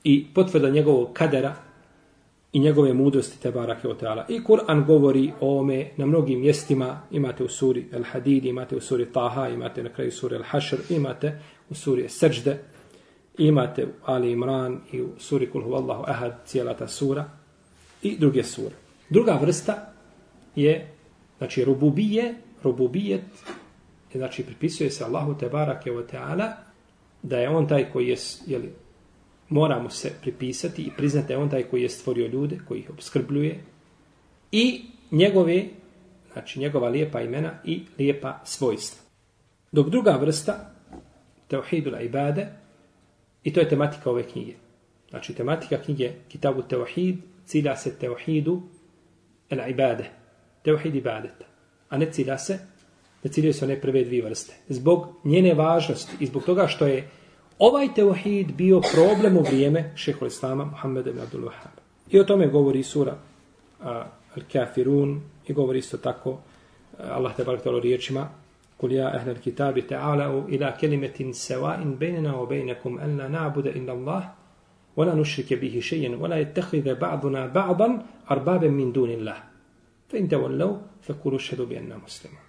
i 0.05 0.27
potvrda 0.35 0.71
njegovog 0.71 1.13
kadera 1.13 1.55
i 2.53 2.61
njegove 2.61 2.93
mudrosti 2.95 3.41
te 3.43 3.51
barake 3.51 3.89
o 3.89 3.95
teala. 3.95 4.27
I 4.29 4.41
Kur'an 4.45 4.87
govori 4.87 5.33
o 5.41 5.59
ome 5.59 5.91
na 5.97 6.07
mnogim 6.07 6.41
mjestima, 6.41 7.01
imate 7.11 7.45
u 7.45 7.49
suri 7.49 7.87
El 7.93 8.05
Hadid, 8.05 8.45
imate 8.45 8.77
u 8.77 8.81
suri 8.81 9.13
Taha, 9.13 9.49
imate 9.49 9.83
na 9.83 9.89
kraju 9.89 10.13
suri 10.13 10.37
El 10.37 10.43
Hašr, 10.43 10.77
imate 10.89 11.41
u 11.71 11.75
suri 11.75 12.09
Srđde, 12.09 12.59
imate 13.39 13.85
u 13.85 13.89
Ali 14.05 14.31
Imran 14.31 14.81
i 14.93 15.01
u 15.01 15.09
suri 15.19 15.51
Kul 15.51 15.63
Huvallahu 15.63 16.05
Ahad, 16.07 16.41
cijela 16.47 16.75
ta 16.75 16.89
sura 16.89 17.31
i 18.03 18.19
druge 18.19 18.45
sure. 18.45 18.75
Druga 19.11 19.39
vrsta 19.43 19.93
je, 20.57 20.93
znači, 21.39 21.65
rububije, 21.65 22.35
rububijet, 22.63 23.25
znači 24.15 24.43
pripisuje 24.43 24.91
se 24.91 25.05
Allahu 25.05 25.35
Tebarake 25.39 25.91
wa 25.91 26.07
teala 26.07 26.53
da 27.23 27.39
je 27.39 27.49
on 27.49 27.69
taj 27.69 27.93
koji 27.93 28.09
je 28.09 28.17
jeli, 28.47 28.73
mora 29.49 29.83
mu 29.83 29.91
se 29.91 30.13
pripisati 30.21 30.83
i 30.83 30.91
priznati 30.97 31.29
da 31.29 31.35
je 31.35 31.39
on 31.39 31.51
taj 31.51 31.63
koji 31.63 31.83
je 31.83 31.89
stvorio 31.89 32.27
ljude 32.27 32.59
koji 32.69 32.79
ih 32.79 32.91
obskrbljuje 32.91 33.61
i 34.53 34.83
njegove 35.11 35.65
znači 36.33 36.61
njegova 36.61 36.89
lijepa 36.89 37.21
imena 37.21 37.53
i 37.65 37.83
lijepa 37.99 38.41
svojstva 38.45 39.03
dok 39.73 39.89
druga 39.89 40.11
vrsta 40.11 40.75
teuhidul 41.49 42.01
ibade 42.03 42.47
i 43.45 43.53
to 43.53 43.61
je 43.61 43.69
tematika 43.69 44.11
ove 44.11 44.23
knjige 44.23 44.55
znači 45.11 45.35
tematika 45.35 45.79
knjige 45.83 46.13
Kitabu 46.29 46.63
Teuhid 46.63 47.17
cilja 47.47 47.77
se 47.77 47.99
Teuhidu 47.99 48.63
el 49.51 49.71
ibade 49.71 50.11
Teuhid 50.63 50.95
ibadeta 50.95 51.45
a 51.89 51.99
ne 51.99 52.13
cilja 52.13 52.39
se 52.39 52.59
ne 53.23 53.31
ciljaju 53.31 53.55
se 53.55 53.65
one 53.65 53.81
prve 53.81 54.05
dvije 54.05 54.25
vrste. 54.25 54.55
Zbog 54.69 55.07
njene 55.25 55.55
važnosti 55.55 56.17
i 56.21 56.27
zbog 56.27 56.45
toga 56.45 56.67
što 56.67 56.87
je 56.87 57.09
ovaj 57.59 57.89
teuhid 57.95 58.53
bio 58.53 58.81
problem 58.93 59.37
u 59.37 59.41
vrijeme 59.41 59.93
šeho 59.97 60.27
Islama 60.27 60.65
Muhammeda 60.65 61.11
ibn 61.11 61.21
Abdul 61.21 61.43
Wahab. 61.43 61.81
I 62.11 62.21
o 62.21 62.25
tome 62.25 62.47
govori 62.47 62.83
sura 62.83 63.19
Al-Kafirun 64.37 65.21
i 65.47 65.53
govori 65.53 65.79
isto 65.79 65.97
tako 65.97 66.39
Allah 67.11 67.37
te 67.37 67.45
barak 67.45 67.63
riječima 67.83 68.29
Kul 68.78 68.92
ja 68.92 69.08
ahlal 69.08 69.40
kitabi 69.40 69.82
ta'ala'u 69.82 70.50
ila 70.50 70.72
kelimetin 70.72 71.34
seva'in 71.34 71.98
bejnena 71.98 72.36
o 72.36 72.46
bejnekum 72.46 73.00
en 73.00 73.18
la 73.18 73.30
na'bude 73.30 73.72
inna 73.76 73.94
Allah 73.94 74.24
ولا 74.98 75.16
نشرك 75.16 75.54
به 75.54 75.80
شيئا 75.80 76.18
ولا 76.22 76.38
يتخذ 76.38 76.96
بعضنا 76.96 77.46
بعضا 77.46 78.06
أربابا 78.32 78.68
من 78.68 78.92
دون 78.92 79.10
الله 79.10 79.38
فإن 80.10 80.30
تولوا 80.30 80.78
فقولوا 81.02 81.40
اشهدوا 81.40 81.66
بأننا 81.66 81.98
مسلمون 82.06 82.44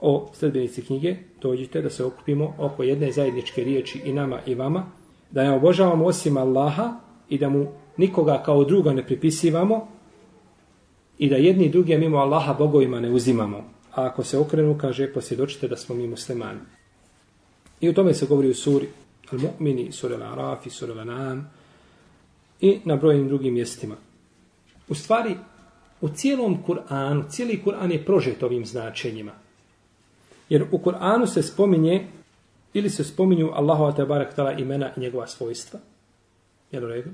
o 0.00 0.30
sledbenici 0.34 0.82
knjige, 0.82 1.16
dođite 1.42 1.82
da 1.82 1.90
se 1.90 2.04
okupimo 2.04 2.54
oko 2.58 2.82
jedne 2.82 3.12
zajedničke 3.12 3.64
riječi 3.64 4.00
i 4.04 4.12
nama 4.12 4.40
i 4.46 4.54
vama, 4.54 4.86
da 5.30 5.42
ne 5.42 5.52
obožavamo 5.52 6.04
osim 6.04 6.36
Allaha 6.36 6.94
i 7.28 7.38
da 7.38 7.48
mu 7.48 7.66
nikoga 7.96 8.42
kao 8.42 8.64
druga 8.64 8.92
ne 8.92 9.06
pripisivamo 9.06 9.88
i 11.18 11.28
da 11.28 11.36
jedni 11.36 11.64
i 11.64 11.68
drugi 11.68 11.98
mimo 11.98 12.18
Allaha 12.18 12.54
bogovima 12.54 13.00
ne 13.00 13.10
uzimamo. 13.10 13.64
A 13.95 14.05
ako 14.05 14.23
se 14.23 14.37
okrenu, 14.37 14.77
kaže, 14.77 15.13
posvjedočite 15.13 15.67
da 15.67 15.77
smo 15.77 15.95
mi 15.95 16.07
muslimani. 16.07 16.59
I 17.81 17.89
u 17.89 17.93
tome 17.93 18.13
se 18.13 18.25
govori 18.25 18.49
u 18.49 18.53
suri 18.53 18.89
Al-Mu'mini, 19.31 19.91
suri 19.91 20.15
Al-Arafi, 20.15 20.69
suri 20.69 20.91
Al-Anam 20.91 21.49
i 22.61 22.79
na 22.85 22.95
brojnim 22.95 23.27
drugim 23.27 23.53
mjestima. 23.53 23.95
U 24.89 24.95
stvari, 24.95 25.35
u 26.01 26.09
cijelom 26.09 26.63
Kur'anu, 26.63 27.23
cijeli 27.29 27.61
Kur'an 27.63 27.91
je 27.91 28.05
prožet 28.05 28.43
ovim 28.43 28.65
značenjima. 28.65 29.31
Jer 30.49 30.65
u 30.71 30.77
Kur'anu 30.77 31.27
se 31.27 31.43
spominje 31.43 32.07
ili 32.73 32.89
se 32.89 33.03
spominju 33.03 33.51
Allahova 33.53 33.91
te 33.91 34.05
barek 34.05 34.35
tala 34.35 34.51
imena 34.51 34.91
i 34.97 34.99
njegova 34.99 35.27
svojstva. 35.27 35.79
Jel 36.71 36.83
u 36.83 36.87
redu? 36.87 37.09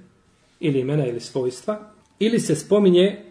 Ili 0.59 0.79
imena 0.79 1.05
ili 1.07 1.19
svojstva. 1.19 1.79
Ili 2.19 2.39
se 2.39 2.55
spominje 2.55 3.25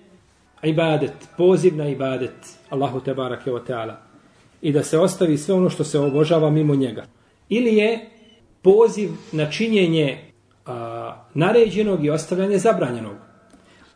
ibadet, 0.63 1.13
poziv 1.37 1.77
na 1.77 1.89
ibadet 1.89 2.59
Allahu 2.71 3.01
te 3.01 3.15
barake 3.15 3.53
o 3.53 3.59
teala. 3.59 3.97
I 4.63 4.73
da 4.73 4.83
se 4.83 4.99
ostavi 4.99 5.39
sve 5.39 5.55
ono 5.55 5.71
što 5.71 5.85
se 5.85 5.99
obožava 5.99 6.51
mimo 6.51 6.75
njega. 6.75 7.05
Ili 7.49 7.77
je 7.77 8.11
poziv 8.63 9.11
na 9.33 9.51
činjenje 9.51 10.19
a, 10.67 11.25
naređenog 11.35 12.05
i 12.05 12.11
ostavljanje 12.11 12.59
zabranjenog. 12.59 13.17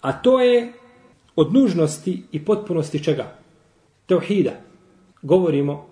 A 0.00 0.12
to 0.12 0.40
je 0.40 0.72
od 1.36 1.54
nužnosti 1.54 2.22
i 2.32 2.44
potpunosti 2.44 3.04
čega? 3.04 3.34
Teuhida. 4.06 4.52
Govorimo 5.22 5.86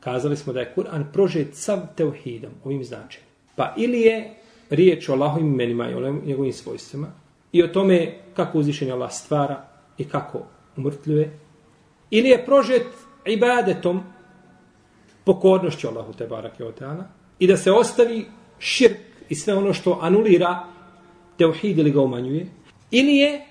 kazali 0.00 0.36
smo 0.36 0.52
da 0.52 0.60
je 0.60 0.72
Kur'an 0.76 1.04
prožet 1.12 1.48
sav 1.52 1.78
teuhidom, 1.96 2.50
ovim 2.64 2.84
značenjem. 2.84 3.28
Pa 3.56 3.74
ili 3.76 4.00
je 4.00 4.34
riječ 4.70 5.08
o 5.08 5.12
Allahovim 5.12 5.46
imenima 5.46 5.90
i 5.90 5.94
o 5.94 6.12
njegovim 6.26 6.52
svojstvima 6.52 7.06
i 7.52 7.62
o 7.62 7.68
tome 7.68 8.14
kako 8.34 8.58
uzvišenje 8.58 8.92
Allah 8.92 9.12
stvara 9.12 9.71
i 10.02 10.08
kako 10.08 10.42
umrtljuje, 10.76 11.38
ili 12.10 12.28
je 12.28 12.44
prožet 12.44 12.86
ibadetom 13.26 14.02
pokornošću 15.24 15.88
Allahu 15.88 16.12
te 16.12 16.26
barake 16.26 16.64
oteana 16.64 17.08
i 17.38 17.46
da 17.46 17.56
se 17.56 17.72
ostavi 17.72 18.26
širk 18.58 18.98
i 19.28 19.34
sve 19.34 19.54
ono 19.54 19.72
što 19.72 19.98
anulira 20.02 20.64
teuhid 21.38 21.78
ili 21.78 21.90
ga 21.90 22.00
umanjuje, 22.00 22.46
ili 22.90 23.16
je 23.16 23.46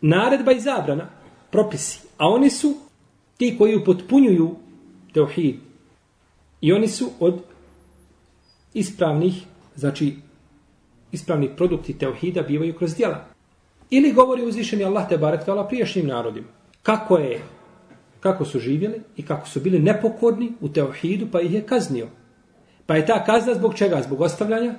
naredba 0.00 0.52
i 0.52 0.60
zabrana, 0.60 1.08
propisi, 1.50 2.00
a 2.18 2.28
oni 2.28 2.50
su 2.50 2.74
ti 3.36 3.54
koji 3.58 3.76
upotpunjuju 3.76 4.56
teuhid. 5.14 5.56
I 6.60 6.72
oni 6.72 6.88
su 6.88 7.10
od 7.20 7.42
ispravnih, 8.74 9.44
znači 9.74 10.16
ispravni 11.12 11.56
produkti 11.56 11.98
teuhida 11.98 12.42
bivaju 12.42 12.74
kroz 12.74 12.96
djela. 12.96 13.35
Ili 13.90 14.12
govori 14.12 14.44
uzvišeni 14.44 14.84
Allah 14.84 15.08
te 15.08 15.18
barek 15.18 15.44
tala 15.44 15.68
priješnjim 15.68 16.06
narodima. 16.06 16.46
Kako 16.82 17.18
je, 17.18 17.40
kako 18.20 18.44
su 18.44 18.58
živjeli 18.58 19.00
i 19.16 19.22
kako 19.22 19.48
su 19.48 19.60
bili 19.60 19.78
nepokorni 19.78 20.52
u 20.60 20.68
teuhidu 20.68 21.26
pa 21.32 21.40
ih 21.40 21.54
je 21.54 21.66
kaznio. 21.66 22.08
Pa 22.86 22.96
je 22.96 23.06
ta 23.06 23.24
kazna 23.24 23.54
zbog 23.54 23.74
čega? 23.74 24.02
Zbog 24.02 24.20
ostavljanja 24.20 24.74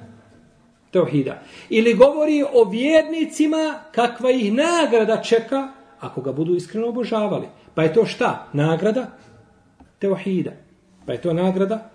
teuhida. 0.92 1.42
Ili 1.70 1.94
govori 1.94 2.44
o 2.54 2.70
vjernicima 2.70 3.80
kakva 3.92 4.32
ih 4.32 4.54
nagrada 4.54 5.22
čeka 5.22 5.68
ako 6.00 6.22
ga 6.22 6.32
budu 6.32 6.56
iskreno 6.56 6.88
obožavali. 6.88 7.48
Pa 7.76 7.84
je 7.84 7.94
to 7.94 8.06
šta? 8.06 8.48
Nagrada 8.54 9.18
teuhida. 10.00 10.52
Pa 11.06 11.14
je 11.14 11.22
to 11.22 11.34
nagrada 11.34 11.90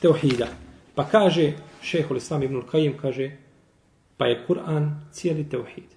teuhida. 0.00 0.46
Pa 0.94 1.04
kaže 1.04 1.52
šehol 1.82 2.16
Islam 2.16 2.42
ibn 2.42 2.62
Kajim 2.70 2.98
kaže, 2.98 3.30
pa 4.16 4.26
je 4.26 4.44
Kur'an 4.46 4.90
cijeli 5.12 5.48
teuhid. 5.48 5.95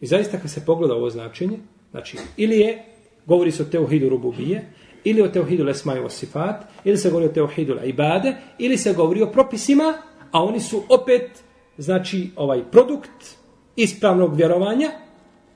I 0.00 0.06
zaista 0.06 0.38
kad 0.38 0.50
se 0.50 0.64
pogleda 0.64 0.94
ovo 0.94 1.10
značenje, 1.10 1.58
znači, 1.90 2.18
ili 2.36 2.58
je, 2.58 2.84
govori 3.26 3.50
se 3.50 3.62
o 3.62 3.66
teuhidu 3.66 4.08
rububije, 4.08 4.72
ili 5.04 5.22
o 5.22 5.28
teuhidu 5.28 5.64
lesmaju 5.64 6.04
osifat, 6.04 6.60
sifat, 6.60 6.84
ili 6.84 6.96
se 6.96 7.10
govori 7.10 7.26
o 7.26 7.32
teuhidu 7.32 7.76
ibade, 7.84 8.36
ili 8.58 8.78
se 8.78 8.92
govori 8.92 9.22
o 9.22 9.32
propisima, 9.32 9.94
a 10.30 10.44
oni 10.44 10.60
su 10.60 10.82
opet, 10.88 11.30
znači, 11.78 12.30
ovaj 12.36 12.62
produkt 12.70 13.36
ispravnog 13.76 14.36
vjerovanja, 14.36 14.90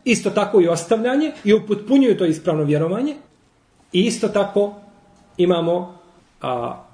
isto 0.04 0.30
tako 0.30 0.60
i 0.60 0.68
ostavljanje, 0.68 1.32
i 1.44 1.54
upotpunjuju 1.54 2.18
to 2.18 2.24
ispravno 2.24 2.64
vjerovanje, 2.64 3.16
i 3.92 4.00
isto 4.00 4.28
tako 4.28 4.74
imamo, 5.36 5.98
a, 6.40 6.84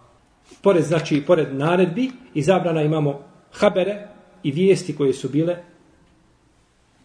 pored, 0.62 0.85
znači, 0.85 1.22
pored 1.26 1.54
naredbi 1.54 2.11
i 2.35 2.42
zabrana 2.42 2.82
imamo 2.82 3.20
habere 3.52 4.09
i 4.42 4.50
vijesti 4.50 4.96
koje 4.96 5.12
su 5.12 5.28
bile 5.28 5.56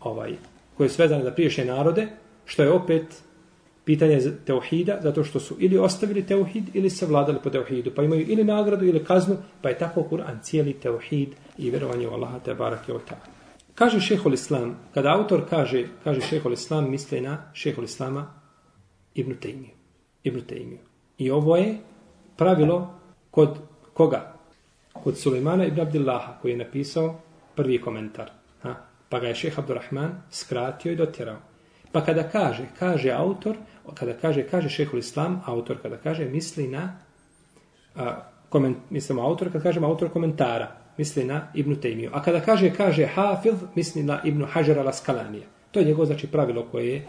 ovaj, 0.01 0.33
koje 0.77 0.89
su 0.89 1.01
vezane 1.01 1.23
za 1.23 1.31
priješnje 1.31 1.65
narode, 1.65 2.07
što 2.45 2.63
je 2.63 2.71
opet 2.71 3.23
pitanje 3.85 4.19
teuhida, 4.45 4.99
zato 5.01 5.23
što 5.23 5.39
su 5.39 5.55
ili 5.59 5.77
ostavili 5.77 6.25
teuhid 6.25 6.75
ili 6.75 6.89
se 6.89 7.05
vladali 7.05 7.39
po 7.43 7.49
teuhidu, 7.49 7.91
pa 7.95 8.03
imaju 8.03 8.25
ili 8.27 8.43
nagradu 8.43 8.85
ili 8.85 9.03
kaznu, 9.03 9.37
pa 9.61 9.69
je 9.69 9.77
tako 9.77 10.01
Kur'an 10.11 10.41
cijeli 10.41 10.73
teuhid 10.73 11.29
i 11.57 11.69
vjerovanje 11.69 12.07
u 12.07 12.11
Allaha 12.11 12.39
te 12.39 12.53
barake 12.53 12.93
o 12.93 12.99
ta'ala. 12.99 13.41
Kaže 13.75 13.99
šehol 13.99 14.33
islam, 14.33 14.77
kada 14.93 15.13
autor 15.13 15.41
kaže, 15.49 15.85
kaže 16.03 16.21
šehol 16.21 16.53
islam, 16.53 16.89
misle 16.89 17.21
na 17.21 17.51
šehol 17.53 17.83
islama 17.83 18.33
Ibn 19.13 19.31
Taymiju. 19.41 19.73
Ibn 20.23 20.39
Taymiju. 20.39 20.77
I 21.17 21.31
ovo 21.31 21.57
je 21.57 21.77
pravilo 22.37 22.99
kod 23.31 23.57
koga? 23.93 24.33
Kod 25.03 25.17
Sulejmana 25.17 25.65
ibn 25.65 25.79
Abdillaha, 25.79 26.37
koji 26.41 26.51
je 26.51 26.57
napisao 26.57 27.19
prvi 27.55 27.81
komentar. 27.81 28.40
Pa 29.11 29.19
ga 29.19 29.27
je 29.27 29.35
šeha 29.35 29.61
Abdurrahman 29.61 30.11
skratio 30.31 30.91
i 30.91 30.95
dotjerao. 30.95 31.37
Pa 31.91 32.01
kada 32.05 32.23
kaže, 32.23 32.63
kaže 32.79 33.11
autor, 33.11 33.57
kada 33.93 34.13
kaže, 34.13 34.45
kaže 34.47 34.69
šehol 34.69 34.99
islam, 34.99 35.41
autor 35.45 35.81
kada 35.81 35.97
kaže, 35.97 36.25
misli 36.25 36.67
na, 36.67 36.99
a, 37.95 38.23
koment, 38.49 38.77
mislimo 38.89 39.21
autor, 39.21 39.51
kada 39.51 39.63
kažemo 39.63 39.87
autor 39.87 40.09
komentara, 40.09 40.71
misli 40.97 41.23
na 41.23 41.47
Ibnu 41.53 41.75
Tejmiju. 41.75 42.09
A 42.13 42.23
kada 42.23 42.39
kaže, 42.39 42.71
kaže 42.77 43.05
Hafiz, 43.05 43.53
misli 43.75 44.03
na 44.03 44.21
Ibnu 44.23 44.45
Hajar 44.45 44.77
al-Askalanija. 44.77 45.47
To 45.71 45.79
je 45.79 45.85
njegov, 45.85 46.05
znači, 46.05 46.27
pravilo 46.27 46.65
koje 46.71 46.87
je 46.87 47.05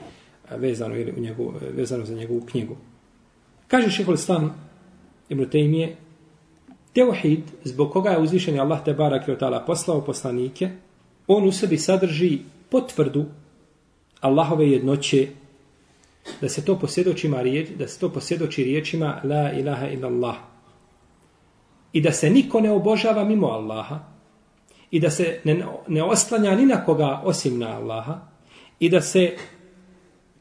vezano, 0.57 0.97
ili 0.97 1.15
u 1.17 1.21
njegu, 1.21 1.53
vezano 1.77 2.05
za 2.05 2.15
njegovu 2.15 2.43
knjigu. 2.51 2.77
Kaže 3.69 3.91
šehol 3.91 4.15
islam 4.15 4.55
Ibnu 5.29 5.47
Tejmije, 5.47 5.97
Teuhid, 6.93 7.45
zbog 7.65 7.93
koga 7.93 8.11
je 8.11 8.19
uzvišen 8.19 8.61
Allah 8.61 8.85
te 8.85 8.95
barak 8.95 9.29
i 9.29 9.37
poslao 9.67 10.01
poslanike, 10.01 10.71
on 11.27 11.49
u 11.49 11.53
sebi 11.53 11.79
sadrži 11.79 12.39
potvrdu 12.71 13.25
Allahove 14.21 14.71
jednoće, 14.71 15.29
da 16.41 16.49
se 16.49 16.65
to 16.65 16.79
posjedoči 16.79 17.31
riječ, 17.43 17.69
da 17.69 17.89
se 17.89 18.01
to 18.01 18.09
posjedoči 18.09 18.65
riječima 18.65 19.21
la 19.25 19.53
ilaha 19.53 19.89
illa 19.89 20.09
Allah. 20.09 20.37
I 21.93 22.01
da 22.01 22.13
se 22.13 22.31
niko 22.31 22.61
ne 22.61 22.71
obožava 22.71 23.25
mimo 23.25 23.47
Allaha 23.47 23.99
i 24.91 25.01
da 25.01 25.11
se 25.11 25.41
ne, 25.45 25.65
ne 25.89 26.03
oslanja 26.03 26.57
ni 26.57 26.67
na 26.67 26.85
koga 26.85 27.23
osim 27.25 27.59
na 27.59 27.69
Allaha 27.69 28.21
i 28.81 28.89
da 28.89 29.01
se 29.01 29.37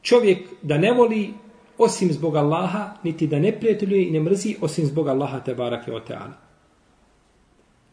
čovjek 0.02 0.48
da 0.62 0.78
ne 0.78 0.92
voli 0.92 1.34
osim 1.78 2.12
zbog 2.12 2.36
Allaha, 2.36 2.94
niti 3.02 3.26
da 3.26 3.38
ne 3.38 3.52
prijateljuje 3.52 4.08
i 4.08 4.10
ne 4.10 4.20
mrzi 4.20 4.56
osim 4.60 4.86
zbog 4.86 5.08
Allaha 5.08 5.40
te 5.40 5.54
barake 5.54 5.92
o 5.92 6.00
teana. 6.00 6.41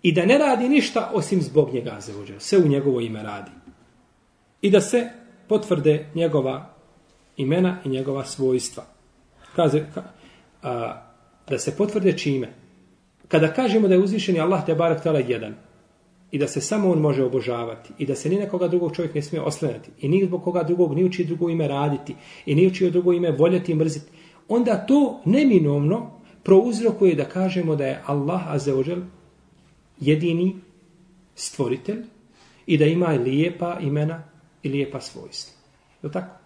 I 0.02 0.12
da 0.12 0.26
ne 0.26 0.38
radi 0.38 0.70
ništa 0.70 1.12
osim 1.14 1.42
zbog 1.42 1.74
njega 1.74 1.94
azevođa. 1.98 2.40
Sve 2.40 2.58
u 2.58 2.68
njegovo 2.68 3.00
ime 3.00 3.24
radi. 3.24 3.52
I 4.62 4.72
da 4.72 4.82
se 4.82 5.10
potvrde 5.48 6.10
njegova 6.16 6.74
imena 7.38 7.78
i 7.86 7.90
njegova 7.90 8.26
svojstva. 8.26 8.84
Kaze, 9.56 9.86
ka, 9.94 10.04
a, 10.64 11.02
da 11.50 11.60
se 11.60 11.78
potvrde 11.78 12.18
čime? 12.18 12.54
Kada 13.28 13.54
kažemo 13.54 13.88
da 13.88 13.94
je 13.94 14.00
uzvišeni 14.00 14.40
Allah 14.40 14.66
te 14.66 14.76
barak 14.76 15.04
tala 15.04 15.20
jedan 15.20 15.56
i 16.32 16.38
da 16.38 16.48
se 16.48 16.62
samo 16.62 16.92
on 16.92 17.00
može 17.00 17.24
obožavati 17.24 17.94
i 17.98 18.06
da 18.06 18.16
se 18.16 18.30
ni 18.30 18.36
nekoga 18.36 18.68
drugog 18.68 18.96
čovjek 18.96 19.16
ne 19.16 19.22
smije 19.22 19.42
oslenati 19.42 19.92
i 20.02 20.08
ni 20.08 20.26
zbog 20.26 20.44
koga 20.44 20.64
drugog 20.64 20.96
ni 20.96 21.04
uči 21.04 21.26
drugo 21.26 21.50
ime 21.50 21.68
raditi 21.68 22.16
i 22.46 22.56
ni 22.56 22.68
uči 22.68 22.92
drugo 22.92 23.14
ime 23.14 23.32
voljeti 23.32 23.72
i 23.72 23.76
mrziti, 23.76 24.12
onda 24.48 24.76
to 24.76 25.22
neminovno 25.26 26.12
prouzrokuje 26.44 27.16
da 27.16 27.26
kažemo 27.26 27.76
da 27.76 27.86
je 27.86 28.02
Allah 28.06 28.42
azeođel 28.48 29.00
jedini 30.00 30.56
stvoritelj 31.36 32.04
i 32.66 32.78
da 32.78 32.86
ima 32.86 33.08
lijepa 33.08 33.78
imena 33.82 34.24
i 34.64 34.70
lijepa 34.70 35.02
svojstva. 35.02 35.54
Je 36.02 36.08
li 36.08 36.14
tako? 36.14 36.40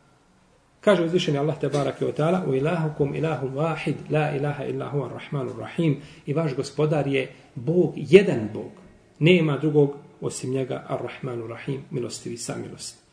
Kaže 0.81 1.03
uzvišeni 1.03 1.37
Allah 1.37 1.59
te 1.59 1.69
barake 1.69 2.05
od 2.05 2.15
ta'ala 2.15 2.43
U 2.47 2.55
ilahukum 2.55 3.15
ilahum 3.15 3.55
vahid 3.55 3.95
la 4.09 4.35
ilaha 4.35 4.65
illa 4.65 4.85
ar 4.85 5.11
rahmanu 5.11 5.53
rahim 5.59 6.01
i 6.25 6.33
vaš 6.33 6.55
gospodar 6.55 7.07
je 7.07 7.31
Bog, 7.55 7.93
jedan 7.95 8.49
Bog. 8.53 8.71
Nema 9.19 9.57
drugog 9.57 9.95
osim 10.21 10.51
njega 10.51 10.85
ar-Rahmanu 10.89 11.47
rahim, 11.47 11.81
milostivi 11.91 12.37
sa 12.37 12.55
milosti. 12.55 13.03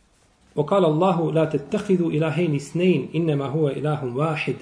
وقال 0.57 0.85
الله 0.85 1.33
لا 1.33 1.45
تتخذوا 1.45 2.11
إلهين 2.11 2.55
اثنين 2.55 3.09
إنما 3.15 3.47
هو 3.47 3.69
إله 3.69 4.17
واحد 4.17 4.55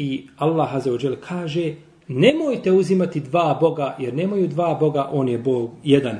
إي 0.00 0.18
i 0.18 0.28
Allah 0.38 0.86
وجل 0.86 1.16
kaže 1.16 1.74
nemojte 2.12 2.72
uzimati 2.72 3.20
dva 3.20 3.58
Boga 3.60 3.96
jer 3.98 4.14
nemaju 4.14 4.48
dva 4.48 4.74
Boga, 4.74 5.08
on 5.12 5.28
je 5.28 5.38
Bog 5.38 5.70
jedan. 5.84 6.18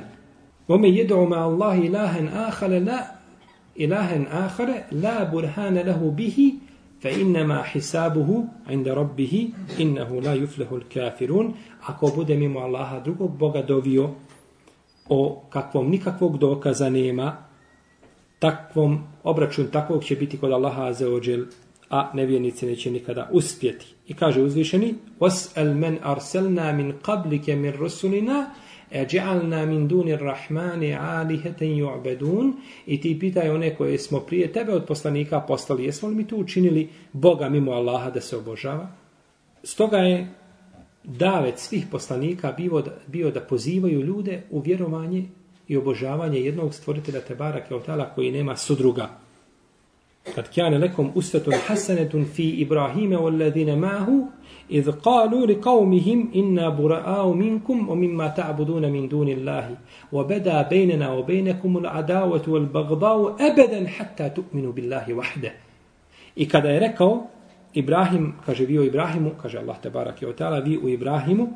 Ome 0.67 0.89
jedu 0.89 1.25
ma 1.27 1.35
Allah 1.35 1.85
ilahen 1.85 2.27
ahale 2.27 2.79
la 2.79 2.99
ilahen 3.75 4.27
ahare 4.31 4.85
la 4.91 5.25
burhane 5.25 5.83
lahu 5.83 6.11
bihi 6.11 6.59
fa 7.01 7.09
innama 7.09 7.63
hisabuhu 7.63 8.47
inda 8.69 8.95
rabbihi 8.95 9.53
innahu 9.77 10.21
la 10.21 10.35
yuflehu 10.35 10.79
kafirun 10.93 11.53
ako 11.87 12.11
bude 12.15 12.35
mimo 12.35 12.59
Allaha 12.59 12.99
drugog 12.99 13.37
Boga 13.37 13.61
dovio 13.61 14.09
o 15.09 15.43
kakvom 15.49 15.89
nikakvog 15.89 16.37
dokaza 16.37 16.89
nema 16.89 17.37
takvom 18.39 18.99
obračun 19.23 19.67
takvog 19.71 20.03
će 20.03 20.15
biti 20.15 20.37
kod 20.37 20.51
Allaha 20.51 20.85
azeođel 20.85 21.45
a 21.92 22.10
nevjernici 22.14 22.66
neće 22.66 22.90
nikada 22.90 23.28
uspjeti. 23.32 23.86
I 24.08 24.14
kaže 24.14 24.42
uzvišeni, 24.42 24.94
وَسْأَلْ 25.20 25.74
مَنْ 25.74 25.98
أَرْسَلْنَا 26.04 26.72
مِنْ 26.72 26.92
قَبْلِكَ 27.02 27.48
مِنْ 27.48 27.72
رُسُلِنَا 27.80 28.46
اَجْعَلْنَا 28.92 29.64
مِنْ 29.64 29.88
دُونِ 29.88 30.08
الرَّحْمَانِ 30.08 30.82
عَالِهَةً 30.82 31.62
يُعْبَدُونَ 31.62 32.52
I 32.86 33.00
ti 33.00 33.18
pitaj 33.18 33.50
one 33.50 33.76
koje 33.76 33.98
smo 33.98 34.20
prije 34.20 34.52
tebe 34.52 34.72
od 34.72 34.86
poslanika 34.86 35.40
postali, 35.40 35.84
jesmo 35.84 36.08
li 36.08 36.14
mi 36.14 36.26
tu 36.26 36.36
učinili 36.36 36.88
Boga 37.12 37.48
mimo 37.48 37.72
Allaha 37.72 38.10
da 38.10 38.20
se 38.20 38.36
obožava? 38.36 38.88
Stoga 39.62 39.98
je 39.98 40.28
davet 41.04 41.58
svih 41.58 41.86
poslanika 41.90 42.52
bio 42.52 42.80
da, 42.80 42.90
bio 43.06 43.30
da 43.30 43.40
pozivaju 43.40 44.00
ljude 44.00 44.42
u 44.50 44.60
vjerovanje 44.60 45.24
i 45.68 45.76
obožavanje 45.76 46.40
jednog 46.40 46.74
stvoritelja 46.74 47.20
Tebara 47.20 47.64
Keotala 47.64 48.14
koji 48.14 48.32
nema 48.32 48.56
sudruga. 48.56 49.08
Kad 50.23 50.49
kjane 50.49 50.77
lekom 50.77 51.11
usvetun 51.15 51.53
hasanetun 51.67 52.25
fi 52.25 52.49
Ibrahime 52.49 53.17
wal 53.17 53.37
ladine 53.37 53.75
mahu, 53.75 54.27
idh 54.69 54.87
qalu 55.03 55.45
li 55.45 55.55
qavmihim 55.61 56.29
inna 56.33 56.71
bura'au 56.71 57.35
minkum 57.35 57.89
o 57.89 57.95
mimma 57.95 58.29
ta'buduna 58.35 58.89
min 58.89 59.09
duni 59.09 59.35
Allahi, 59.35 59.75
wa 60.11 60.23
beda 60.23 60.63
bejnena 60.69 61.11
o 61.13 61.23
bejnekum 61.23 61.75
ul 61.75 61.87
adavatu 61.87 62.51
wal 62.51 62.65
bagdau 62.65 63.35
ebeden 63.39 63.85
hatta 63.85 64.29
tu'minu 64.29 64.71
billahi 64.71 65.13
wahde. 65.13 65.51
I 66.35 66.49
kada 66.49 66.69
je 66.69 66.79
rekao, 66.79 67.27
Ibrahim, 67.73 68.33
kaže 68.45 68.65
vi 68.65 68.79
o 68.79 68.83
Ibrahimu, 68.83 69.31
kaže 69.41 69.57
Allah 69.59 69.77
te 69.81 69.89
barak 69.89 70.21
je 70.21 70.27
otala, 70.27 70.59
vi 70.59 70.77
u 70.77 70.89
Ibrahimu, 70.89 71.47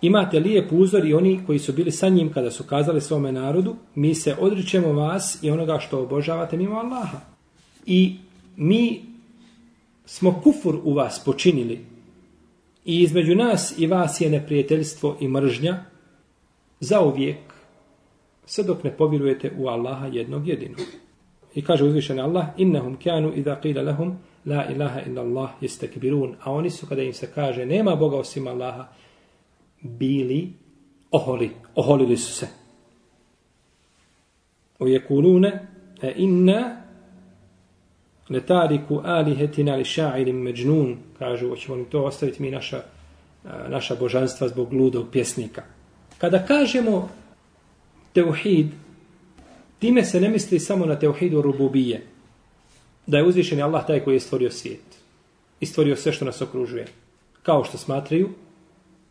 imate 0.00 0.40
lijep 0.40 0.72
uzor 0.72 1.06
i 1.06 1.14
oni 1.14 1.40
koji 1.46 1.58
su 1.58 1.72
bili 1.72 1.90
sa 1.90 2.08
njim 2.08 2.32
kada 2.32 2.50
su 2.50 2.64
kazali 2.64 3.00
svome 3.00 3.32
narodu, 3.32 3.76
mi 3.94 4.14
se 4.14 4.36
odričemo 4.40 4.92
vas 4.92 5.38
i 5.42 5.50
onoga 5.50 5.78
što 5.78 6.02
obožavate 6.02 6.56
mimo 6.56 6.76
Allaha 6.76 7.31
i 7.86 8.16
mi 8.56 9.02
smo 10.04 10.40
kufur 10.44 10.78
u 10.84 10.94
vas 10.94 11.24
počinili 11.24 11.84
i 12.84 13.02
između 13.02 13.34
nas 13.34 13.74
i 13.78 13.86
vas 13.86 14.20
je 14.20 14.30
neprijateljstvo 14.30 15.16
i 15.20 15.28
mržnja 15.28 15.84
za 16.80 17.00
uvijek 17.00 17.38
sve 18.44 18.64
dok 18.64 18.84
ne 18.84 18.96
povjerujete 18.96 19.52
u 19.58 19.68
Allaha 19.68 20.06
jednog 20.06 20.48
jedinog. 20.48 20.80
I 21.54 21.62
kaže 21.62 21.84
uzvišen 21.84 22.20
Allah, 22.20 22.46
innahum 22.56 22.96
kanu 22.96 23.32
idha 23.36 23.60
qila 23.62 23.84
lahum 23.84 24.18
la 24.46 24.66
ilaha 24.70 25.00
illa 25.06 25.22
Allah 25.22 25.50
yastakbirun. 25.60 26.34
A 26.42 26.52
oni 26.52 26.70
su 26.70 26.86
kada 26.86 27.02
im 27.02 27.12
se 27.12 27.30
kaže 27.34 27.66
nema 27.66 27.96
Boga 27.96 28.16
osim 28.16 28.46
Allaha 28.46 28.88
bili 29.80 30.52
oholi, 31.10 31.50
oholili 31.74 32.16
su 32.16 32.32
se. 32.32 32.48
O 34.78 34.88
e 34.88 36.14
inna 36.16 36.81
letariku 38.32 39.00
alihetina 39.04 39.76
li 39.76 39.84
ša'irim 39.84 40.32
međnun, 40.32 40.96
kažu, 41.18 41.48
hoćemo 41.48 41.76
li 41.76 41.84
to 41.84 42.04
ostaviti 42.04 42.42
mi 42.42 42.50
naša 42.50 42.82
naša 43.68 43.94
božanstva 43.94 44.48
zbog 44.48 44.72
ludog 44.72 45.06
pjesnika. 45.12 45.62
Kada 46.18 46.46
kažemo 46.46 47.08
teuhid, 48.12 48.66
time 49.78 50.04
se 50.04 50.20
ne 50.20 50.28
misli 50.28 50.58
samo 50.58 50.86
na 50.86 50.98
teuhidu 50.98 51.42
rububije, 51.42 52.06
da 53.06 53.18
je 53.18 53.24
uzvišen 53.24 53.62
Allah 53.62 53.86
taj 53.86 54.00
koji 54.00 54.14
je 54.14 54.20
stvorio 54.20 54.50
svijet 54.50 55.02
i 55.60 55.66
stvorio 55.66 55.96
sve 55.96 56.12
što 56.12 56.24
nas 56.24 56.42
okružuje. 56.42 56.86
Kao 57.42 57.64
što 57.64 57.78
smatraju 57.78 58.28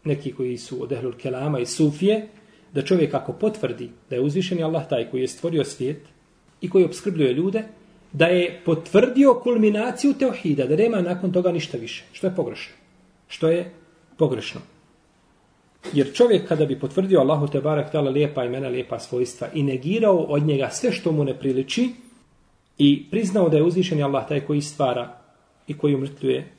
neki 0.04 0.34
koji 0.34 0.58
su 0.58 0.84
od 0.84 0.92
ehlul 0.92 1.14
kelama 1.14 1.60
i 1.60 1.66
sufije, 1.66 2.28
da 2.74 2.82
čovjek 2.82 3.14
ako 3.14 3.34
potvrdi 3.34 3.90
da 4.10 4.16
je 4.16 4.22
uzvišen 4.22 4.64
Allah 4.64 4.90
taj 4.90 5.10
koji 5.10 5.22
je 5.22 5.28
stvorio 5.28 5.64
svijet 5.64 6.02
i 6.62 6.70
koji 6.70 6.86
obskrbljuje 6.86 7.34
ljude, 7.34 7.64
da 8.14 8.26
je 8.26 8.62
potvrdio 8.66 9.40
kulminaciju 9.44 10.14
teohida, 10.14 10.66
da 10.66 10.76
nema 10.76 11.02
nakon 11.02 11.32
toga 11.32 11.52
ništa 11.52 11.78
više. 11.78 12.04
Što 12.12 12.28
je 12.28 12.36
pogrešno? 12.36 12.74
Što 13.28 13.50
je 13.50 13.72
pogrešno? 14.18 14.62
Jer 15.94 16.14
čovjek 16.14 16.48
kada 16.48 16.66
bi 16.66 16.80
potvrdio 16.80 17.20
Allahu 17.20 17.48
te 17.48 17.62
barak 17.62 17.92
tala 17.92 18.12
lijepa 18.12 18.44
imena, 18.44 18.68
lijepa 18.68 19.00
svojstva 19.00 19.48
i 19.54 19.64
negirao 19.64 20.18
od 20.18 20.44
njega 20.44 20.70
sve 20.70 20.92
što 20.92 21.12
mu 21.12 21.24
ne 21.24 21.40
priliči 21.40 21.90
i 22.78 23.10
priznao 23.12 23.50
da 23.50 23.58
je 23.58 23.64
uzvišen 23.64 24.04
Allah 24.04 24.28
taj 24.28 24.40
koji 24.40 24.62
stvara 24.62 25.18
i 25.68 25.78
koji 25.78 25.96
umrtljuje 25.96 26.52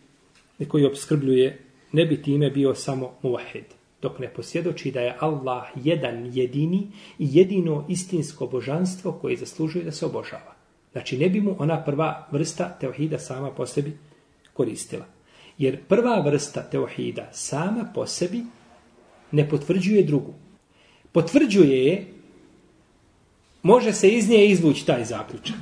i 0.58 0.68
koji 0.68 0.84
obskrbljuje, 0.84 1.58
ne 1.92 2.06
bi 2.06 2.22
time 2.22 2.50
bio 2.50 2.74
samo 2.74 3.12
muvahid. 3.22 3.64
Dok 4.02 4.18
ne 4.18 4.28
posjedoči 4.28 4.90
da 4.90 5.00
je 5.00 5.16
Allah 5.18 5.62
jedan 5.74 6.30
jedini 6.32 6.90
i 7.18 7.28
jedino 7.38 7.84
istinsko 7.88 8.46
božanstvo 8.46 9.12
koje 9.12 9.36
zaslužuje 9.36 9.84
da 9.84 9.92
se 9.92 10.06
obožava. 10.06 10.51
Znači 10.92 11.18
ne 11.18 11.28
bi 11.28 11.40
mu 11.40 11.56
ona 11.58 11.84
prva 11.84 12.28
vrsta 12.30 12.68
teohida 12.80 13.18
sama 13.18 13.50
po 13.50 13.66
sebi 13.66 13.98
koristila. 14.52 15.04
Jer 15.58 15.78
prva 15.88 16.20
vrsta 16.20 16.62
teohida 16.62 17.28
sama 17.32 17.90
po 17.94 18.06
sebi 18.06 18.42
ne 19.32 19.48
potvrđuje 19.48 20.02
drugu. 20.02 20.34
Potvrđuje 21.12 21.86
je, 21.86 22.06
može 23.62 23.92
se 23.92 24.08
iz 24.08 24.28
nje 24.28 24.46
izvući 24.46 24.86
taj 24.86 25.04
zaključak. 25.04 25.56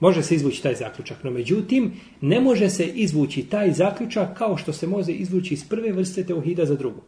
Može 0.00 0.22
se 0.22 0.34
izvući 0.34 0.62
taj 0.62 0.74
zaključak, 0.74 1.24
no 1.24 1.30
međutim, 1.30 1.92
ne 2.20 2.40
može 2.40 2.70
se 2.70 2.86
izvući 2.86 3.42
taj 3.42 3.72
zaključak 3.72 4.38
kao 4.38 4.56
što 4.56 4.72
se 4.72 4.86
može 4.86 5.12
izvući 5.12 5.54
iz 5.54 5.68
prve 5.68 5.92
vrste 5.92 6.24
teohida 6.24 6.64
za 6.64 6.74
drugu. 6.74 7.00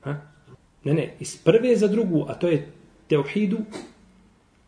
Ha? 0.00 0.16
Ne, 0.84 0.94
ne, 0.94 1.14
iz 1.20 1.36
prve 1.36 1.76
za 1.76 1.88
drugu, 1.88 2.26
a 2.28 2.34
to 2.34 2.48
je 2.48 2.68
teohidu 3.08 3.58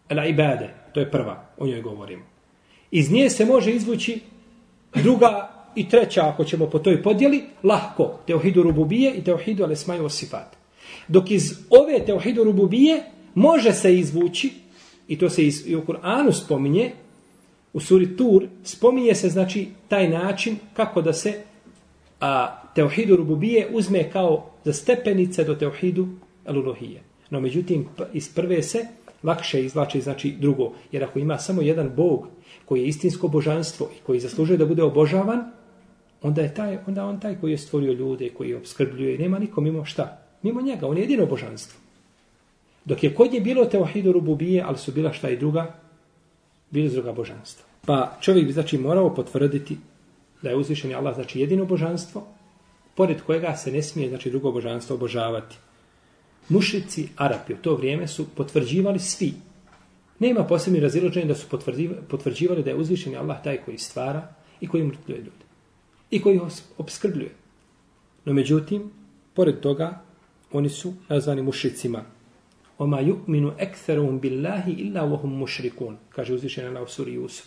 al-ibade, 0.08 0.68
to 0.92 1.00
je 1.00 1.10
prva, 1.10 1.44
o 1.58 1.66
njoj 1.66 1.82
govorimo. 1.82 2.24
Iz 2.90 3.12
nje 3.12 3.30
se 3.30 3.44
može 3.44 3.72
izvući 3.72 4.20
druga 4.94 5.50
i 5.74 5.88
treća, 5.88 6.28
ako 6.28 6.44
ćemo 6.44 6.66
po 6.66 6.78
toj 6.78 7.02
podjeli, 7.02 7.42
lahko, 7.62 8.18
teohidu 8.26 8.62
rububije 8.62 9.14
i 9.14 9.24
teohidu 9.24 9.64
alesmaju 9.64 10.04
osifat. 10.04 10.56
Dok 11.08 11.30
iz 11.30 11.58
ove 11.70 12.04
teohidu 12.06 12.44
rububije 12.44 13.02
može 13.34 13.72
se 13.72 13.98
izvući, 13.98 14.50
i 15.08 15.18
to 15.18 15.30
se 15.30 15.46
iz, 15.46 15.66
i 15.66 15.76
u 15.76 15.82
Kur'anu 15.82 16.32
spominje, 16.32 16.92
u 17.72 17.80
suri 17.80 18.16
Tur, 18.16 18.46
spominje 18.64 19.14
se 19.14 19.28
znači 19.28 19.68
taj 19.88 20.08
način 20.08 20.56
kako 20.74 21.02
da 21.02 21.12
se 21.12 21.34
a, 22.20 22.62
teohidu 22.74 23.16
rububije 23.16 23.68
uzme 23.72 24.10
kao 24.10 24.50
za 24.64 24.72
stepenice 24.72 25.44
do 25.44 25.54
teohidu 25.54 26.08
alulohije. 26.46 27.02
No 27.30 27.40
međutim, 27.40 27.88
iz 28.12 28.34
prve 28.34 28.62
se 28.62 28.86
lakše 29.22 29.64
izvlači 29.64 30.00
znači 30.00 30.30
drugo. 30.38 30.72
Jer 30.92 31.04
ako 31.04 31.18
ima 31.18 31.38
samo 31.38 31.62
jedan 31.62 31.90
bog 31.96 32.26
koji 32.64 32.80
je 32.80 32.86
istinsko 32.86 33.28
božanstvo 33.28 33.90
i 33.96 34.02
koji 34.06 34.20
zaslužuje 34.20 34.56
da 34.56 34.66
bude 34.66 34.82
obožavan, 34.82 35.50
onda 36.22 36.42
je 36.42 36.54
taj, 36.54 36.78
onda 36.86 37.04
on 37.04 37.20
taj 37.20 37.40
koji 37.40 37.50
je 37.50 37.58
stvorio 37.58 37.92
ljude, 37.92 38.30
koji 38.30 38.50
je 38.50 38.56
obskrbljuje, 38.56 39.18
nema 39.18 39.38
nikom 39.38 39.64
mimo 39.64 39.84
šta. 39.84 40.22
Mimo 40.42 40.60
njega, 40.60 40.86
on 40.86 40.96
je 40.96 41.02
jedino 41.02 41.26
božanstvo. 41.26 41.80
Dok 42.84 43.02
je 43.02 43.14
kod 43.14 43.32
nje 43.32 43.40
bilo 43.40 43.64
teohidu 43.64 44.12
rububije, 44.12 44.62
ali 44.62 44.78
su 44.78 44.92
bila 44.92 45.12
šta 45.12 45.30
i 45.30 45.36
druga, 45.36 45.74
bili 46.70 46.88
druga 46.88 47.12
božanstva. 47.12 47.66
Pa 47.86 48.16
čovjek 48.20 48.46
bi 48.46 48.52
znači 48.52 48.78
morao 48.78 49.14
potvrditi 49.14 49.76
da 50.42 50.50
je 50.50 50.56
uzvišen 50.56 50.94
Allah 50.94 51.14
znači 51.14 51.40
jedino 51.40 51.64
božanstvo, 51.64 52.26
pored 52.94 53.22
kojega 53.22 53.56
se 53.56 53.72
ne 53.72 53.82
smije 53.82 54.08
znači 54.08 54.30
drugo 54.30 54.52
božanstvo 54.52 54.96
obožavati. 54.96 55.56
Mušici 56.48 57.08
Arapi 57.16 57.52
u 57.52 57.56
to 57.56 57.74
vrijeme 57.74 58.08
su 58.08 58.26
potvrđivali 58.28 58.98
svi. 58.98 59.32
Nema 60.18 60.44
posebni 60.44 60.80
razilaženja 60.80 61.26
da 61.26 61.34
su 61.34 61.46
potvrđivali 62.08 62.62
da 62.62 62.70
je 62.70 62.76
uzvišen 62.76 63.16
Allah 63.16 63.42
taj 63.44 63.56
koji 63.56 63.78
stvara 63.78 64.34
i 64.60 64.68
koji 64.68 64.82
mrtvuje 64.82 65.18
ljude. 65.18 65.44
I 66.10 66.22
koji 66.22 66.36
ih 66.36 66.42
obskrbljuje. 66.78 67.30
No 68.24 68.32
međutim, 68.32 68.90
pored 69.34 69.60
toga, 69.60 70.02
oni 70.52 70.68
su 70.68 70.94
nazvani 71.08 71.42
mušicima. 71.42 72.04
Oma 72.78 73.02
yu'minu 73.02 73.52
ektherum 73.58 74.20
billahi 74.20 74.72
illa 74.72 75.02
wahum 75.02 75.38
mušrikun, 75.38 75.96
kaže 76.08 76.34
uzvišen 76.34 76.66
Allah 76.66 76.82
u 76.82 76.90
suri 76.90 77.14
Jusuf. 77.14 77.46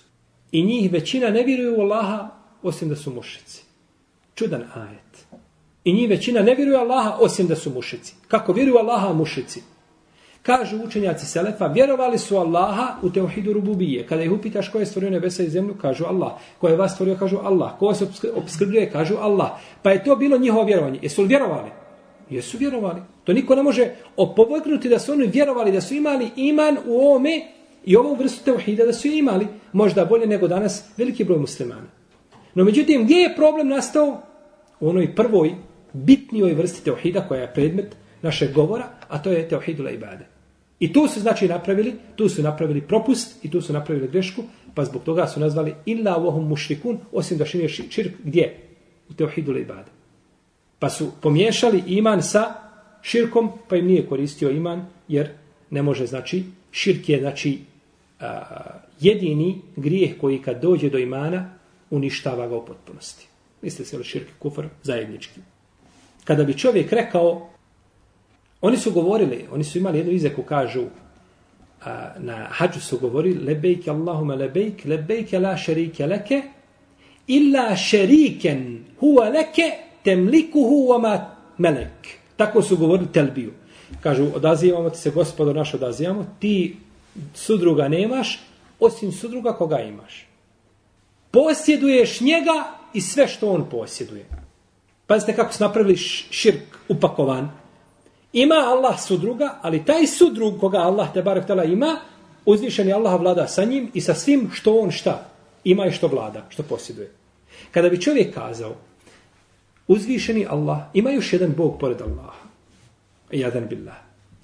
I 0.51 0.63
njih 0.63 0.91
većina 0.91 1.29
ne 1.29 1.43
vjeruju 1.43 1.77
u 1.77 1.81
Allaha 1.81 2.29
osim 2.61 2.89
da 2.89 2.95
su 2.95 3.13
mušici. 3.13 3.63
Čudan 4.35 4.63
ajet. 4.73 5.40
I 5.83 5.93
njih 5.93 6.09
većina 6.09 6.41
ne 6.41 6.55
vjeruju 6.55 6.77
Allaha 6.77 7.17
osim 7.19 7.47
da 7.47 7.55
su 7.55 7.69
mušici. 7.69 8.15
Kako 8.27 8.53
vjeruju 8.53 8.77
Allaha 8.77 9.13
mušici? 9.13 9.61
Kažu 10.41 10.77
učenjaci 10.83 11.25
Selefa, 11.25 11.67
vjerovali 11.67 12.17
su 12.17 12.37
Allaha 12.37 12.95
u 13.01 13.09
teohidu 13.09 13.53
rububije. 13.53 14.07
Kada 14.07 14.23
ih 14.23 14.31
upitaš 14.31 14.69
ko 14.69 14.79
je 14.79 14.85
stvorio 14.85 15.09
nebesa 15.09 15.43
i 15.43 15.49
zemlju, 15.49 15.75
kažu 15.81 16.05
Allah. 16.05 16.31
Ko 16.57 16.67
je 16.67 16.75
vas 16.75 16.93
stvorio, 16.93 17.15
kažu 17.15 17.37
Allah. 17.43 17.71
Ko 17.79 17.93
se 17.93 18.07
obskrbljuje, 18.35 18.91
kažu 18.91 19.15
Allah. 19.17 19.49
Pa 19.81 19.91
je 19.91 20.03
to 20.03 20.15
bilo 20.15 20.37
njihovo 20.37 20.65
vjerovanje. 20.65 20.99
Jesu 21.01 21.21
li 21.21 21.27
vjerovali? 21.27 21.69
Jesu 22.29 22.57
vjerovali. 22.57 23.01
To 23.23 23.33
niko 23.33 23.55
ne 23.55 23.63
može 23.63 23.89
opovrgnuti 24.17 24.89
da 24.89 24.99
su 24.99 25.11
oni 25.11 25.27
vjerovali, 25.27 25.71
da 25.71 25.81
su 25.81 25.93
imali 25.93 26.29
iman 26.35 26.77
u 26.85 27.15
ome 27.15 27.41
i 27.85 27.95
ovu 27.95 28.15
vrstu 28.15 28.43
teohida 28.43 28.85
da 28.85 28.93
su 28.93 29.07
imali. 29.07 29.47
Možda 29.73 30.05
bolje 30.05 30.27
nego 30.27 30.47
danas 30.47 30.83
veliki 30.97 31.23
broj 31.23 31.39
muslimana. 31.39 31.87
No 32.55 32.63
međutim, 32.63 33.03
gdje 33.03 33.15
je 33.15 33.35
problem 33.35 33.67
nastao? 33.67 34.21
U 34.79 34.89
onoj 34.89 35.15
prvoj 35.15 35.55
bitnijoj 35.93 36.53
vrsti 36.53 36.83
teohida 36.83 37.21
koja 37.27 37.41
je 37.41 37.53
predmet 37.53 37.95
našeg 38.21 38.53
govora, 38.53 38.87
a 39.07 39.21
to 39.21 39.31
je 39.31 39.49
teohidula 39.49 39.91
ibade. 39.91 40.25
I 40.79 40.93
tu 40.93 41.07
su 41.07 41.19
znači 41.19 41.47
napravili, 41.47 41.93
tu 42.15 42.29
su 42.29 42.41
napravili 42.41 42.81
propust 42.81 43.45
i 43.45 43.51
tu 43.51 43.61
su 43.61 43.73
napravili 43.73 44.07
grešku, 44.07 44.43
pa 44.75 44.85
zbog 44.85 45.03
toga 45.03 45.27
su 45.27 45.39
nazvali 45.39 45.75
illa 45.85 46.19
wahum 46.19 46.47
mušrikun, 46.47 46.99
osim 47.11 47.37
da 47.37 47.45
šinje 47.45 47.69
širk, 47.69 48.13
gdje? 48.23 48.57
U 49.09 49.13
teohidula 49.13 49.59
ibade. 49.59 49.91
Pa 50.79 50.89
su 50.89 51.11
pomiješali 51.21 51.83
iman 51.87 52.23
sa 52.23 52.53
širkom, 53.01 53.51
pa 53.67 53.75
im 53.75 53.85
nije 53.85 54.07
koristio 54.07 54.49
iman, 54.49 54.85
jer 55.07 55.29
ne 55.69 55.81
može, 55.81 56.05
znači, 56.05 56.43
širk 56.71 57.09
je, 57.09 57.19
znači, 57.19 57.59
a, 58.19 58.41
jedini 58.99 59.61
grijeh 59.75 60.17
koji 60.21 60.41
kad 60.41 60.61
dođe 60.61 60.89
do 60.89 60.97
imana, 60.97 61.53
uništava 61.89 62.47
ga 62.47 62.55
u 62.55 62.65
potpunosti. 62.65 63.27
Mislite 63.61 63.89
se 63.89 63.97
li 63.97 64.03
širk 64.03 64.27
kufr 64.39 64.65
zajednički? 64.83 65.39
Kada 66.31 66.43
bi 66.43 66.57
čovjek 66.57 66.91
rekao, 66.91 67.49
oni 68.61 68.77
su 68.77 68.91
govorili, 68.91 69.45
oni 69.51 69.63
su 69.63 69.77
imali 69.77 69.97
jednu 69.97 70.11
izeku, 70.13 70.43
kažu, 70.43 70.83
a, 71.85 72.09
na 72.17 72.47
hađu 72.49 72.79
su 72.79 72.99
govorili, 72.99 73.43
lebejke 73.43 73.91
Allahume 73.91 74.35
lebejk, 74.35 74.85
lebejke 74.85 75.39
la 75.39 75.57
šerike 75.57 76.05
leke, 76.07 76.41
illa 77.27 77.75
šeriken 77.75 78.85
huwa 79.01 79.27
leke, 79.33 79.71
temlikuhu 80.03 80.87
wama 80.87 81.19
melek. 81.57 82.07
Tako 82.37 82.61
su 82.61 82.77
govorili 82.77 83.11
telbiju. 83.11 83.51
Kažu, 84.01 84.27
odazivamo 84.35 84.89
ti 84.89 84.97
se, 84.97 85.09
gospodo 85.09 85.53
naš, 85.53 85.73
odazivamo, 85.73 86.25
ti 86.39 86.77
sudruga 87.33 87.87
nemaš, 87.87 88.39
osim 88.79 89.11
sudruga 89.11 89.53
koga 89.53 89.79
imaš. 89.79 90.27
Posjeduješ 91.31 92.21
njega 92.21 92.63
i 92.93 93.01
sve 93.01 93.27
što 93.27 93.51
on 93.51 93.69
posjeduje. 93.69 94.40
Pazite 95.11 95.35
kako 95.35 95.53
su 95.53 95.63
napravili 95.63 95.97
širk 95.97 96.77
upakovan. 96.89 97.49
Ima 98.33 98.55
Allah 98.55 99.01
sudruga, 99.01 99.59
ali 99.61 99.85
taj 99.85 100.07
sudrug 100.07 100.59
koga 100.59 100.77
Allah 100.77 101.13
te 101.13 101.21
barek 101.21 101.47
tala 101.47 101.63
ima, 101.63 101.99
uzvišen 102.45 102.87
je 102.87 102.93
Allah 102.93 103.19
vlada 103.19 103.47
sa 103.47 103.63
njim 103.63 103.91
i 103.93 104.01
sa 104.01 104.13
svim 104.13 104.49
što 104.53 104.75
on 104.79 104.91
šta 104.91 105.25
ima 105.63 105.85
i 105.85 105.91
što 105.91 106.07
vlada, 106.07 106.45
što 106.49 106.63
posjeduje. 106.63 107.11
Kada 107.71 107.89
bi 107.89 108.01
čovjek 108.01 108.33
kazao, 108.33 108.75
uzvišeni 109.87 110.45
Allah, 110.49 110.79
ima 110.93 111.11
još 111.11 111.33
jedan 111.33 111.53
Bog 111.57 111.79
pored 111.79 112.01
Allaha. 112.01 112.47
Jadan 113.31 113.67
billah. 113.67 113.97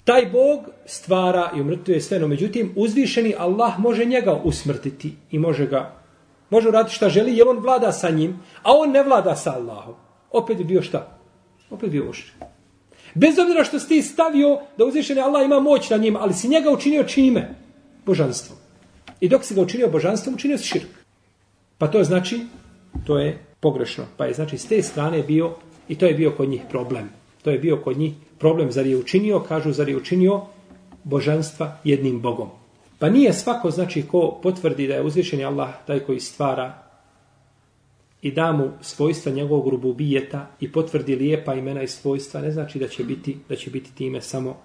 Taj 0.04 0.26
Bog 0.26 0.68
stvara 0.86 1.50
i 1.56 1.60
umrtuje 1.60 2.00
sve, 2.00 2.18
no 2.18 2.28
međutim, 2.28 2.72
uzvišeni 2.76 3.34
Allah 3.38 3.78
može 3.78 4.04
njega 4.04 4.40
usmrtiti 4.44 5.16
i 5.30 5.38
može 5.38 5.66
ga, 5.66 5.92
može 6.50 6.70
raditi 6.70 6.94
šta 6.94 7.08
želi, 7.08 7.36
jer 7.36 7.48
on 7.48 7.58
vlada 7.58 7.92
sa 7.92 8.10
njim, 8.10 8.40
a 8.62 8.76
on 8.76 8.90
ne 8.90 9.02
vlada 9.02 9.36
sa 9.36 9.52
Allahom. 9.52 10.07
Opet 10.32 10.56
bi 10.56 10.64
bio 10.64 10.82
šta? 10.82 11.18
Opet 11.70 11.90
bio 11.90 12.10
ušri. 12.10 12.30
Bez 13.14 13.38
obzira 13.38 13.64
što 13.64 13.78
si 13.78 13.88
ti 13.88 14.02
stavio 14.02 14.60
da 14.78 14.84
uzvišeni 14.84 15.20
Allah 15.20 15.44
ima 15.44 15.60
moć 15.60 15.90
na 15.90 15.96
njim, 15.96 16.16
ali 16.16 16.34
si 16.34 16.48
njega 16.48 16.70
učinio 16.70 17.04
čime? 17.04 17.54
Božanstvom. 18.06 18.58
I 19.20 19.28
dok 19.28 19.44
si 19.44 19.54
ga 19.54 19.60
učinio 19.60 19.88
božanstvom, 19.88 20.34
učinio 20.34 20.58
si 20.58 20.64
širk. 20.64 20.88
Pa 21.78 21.86
to 21.86 22.04
znači, 22.04 22.40
to 23.06 23.18
je 23.18 23.38
pogrešno. 23.60 24.04
Pa 24.16 24.26
je 24.26 24.34
znači 24.34 24.58
s 24.58 24.66
te 24.66 24.82
strane 24.82 25.22
bio, 25.22 25.54
i 25.88 25.94
to 25.94 26.06
je 26.06 26.14
bio 26.14 26.30
kod 26.30 26.48
njih 26.48 26.62
problem. 26.70 27.10
To 27.42 27.50
je 27.50 27.58
bio 27.58 27.76
kod 27.76 27.98
njih 27.98 28.12
problem. 28.38 28.72
Zar 28.72 28.86
je 28.86 28.96
učinio, 28.96 29.40
kažu, 29.40 29.72
zar 29.72 29.88
je 29.88 29.96
učinio 29.96 30.40
božanstva 31.04 31.76
jednim 31.84 32.20
Bogom. 32.20 32.48
Pa 32.98 33.10
nije 33.10 33.32
svako, 33.32 33.70
znači, 33.70 34.02
ko 34.02 34.38
potvrdi 34.42 34.86
da 34.86 34.94
je 34.94 35.02
uzvišeni 35.02 35.44
Allah 35.44 35.70
taj 35.86 36.00
koji 36.00 36.20
stvara 36.20 36.87
i 38.22 38.32
da 38.32 38.52
mu 38.52 38.70
svojstva 38.80 39.32
njegovog 39.32 39.68
rububijeta 39.68 40.50
i 40.60 40.72
potvrdi 40.72 41.16
lijepa 41.16 41.54
imena 41.54 41.82
i 41.82 41.88
svojstva, 41.88 42.40
ne 42.40 42.50
znači 42.50 42.78
da 42.78 42.88
će 42.88 43.04
biti, 43.04 43.36
da 43.48 43.56
će 43.56 43.70
biti 43.70 43.94
time 43.94 44.20
samo 44.20 44.56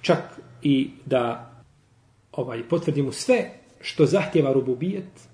čak 0.00 0.40
i 0.62 0.90
da 1.06 1.52
ovaj 2.32 2.68
potvrdi 2.68 3.02
mu 3.02 3.12
sve 3.12 3.50
što 3.80 4.06
zahtjeva 4.06 4.52
rububijet, 4.52 5.28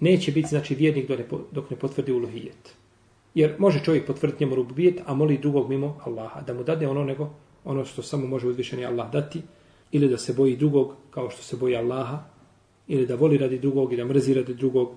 neće 0.00 0.32
biti 0.32 0.48
znači 0.48 0.74
vjernik 0.74 1.08
dok 1.08 1.18
ne, 1.18 1.24
dok 1.52 1.70
ne 1.70 1.76
potvrdi 1.76 2.12
uluhijet. 2.12 2.74
Jer 3.34 3.54
može 3.58 3.84
čovjek 3.84 4.06
potvrditi 4.06 4.44
njemu 4.44 4.56
rububijet, 4.56 5.00
a 5.06 5.14
moli 5.14 5.38
drugog 5.38 5.68
mimo 5.68 5.98
Allaha, 6.04 6.40
da 6.40 6.54
mu 6.54 6.62
dade 6.62 6.88
ono 6.88 7.04
nego 7.04 7.30
ono 7.64 7.84
što 7.84 8.02
samo 8.02 8.26
može 8.26 8.48
uzvišeni 8.48 8.86
Allah 8.86 9.12
dati, 9.12 9.42
ili 9.92 10.08
da 10.08 10.18
se 10.18 10.32
boji 10.32 10.56
drugog 10.56 10.94
kao 11.10 11.30
što 11.30 11.42
se 11.42 11.56
boji 11.56 11.76
Allaha, 11.76 12.24
ili 12.88 13.06
da 13.06 13.14
voli 13.14 13.38
radi 13.38 13.58
drugog 13.58 13.92
i 13.92 13.96
da 13.96 14.04
mrzi 14.04 14.34
radi 14.34 14.54
drugog. 14.54 14.94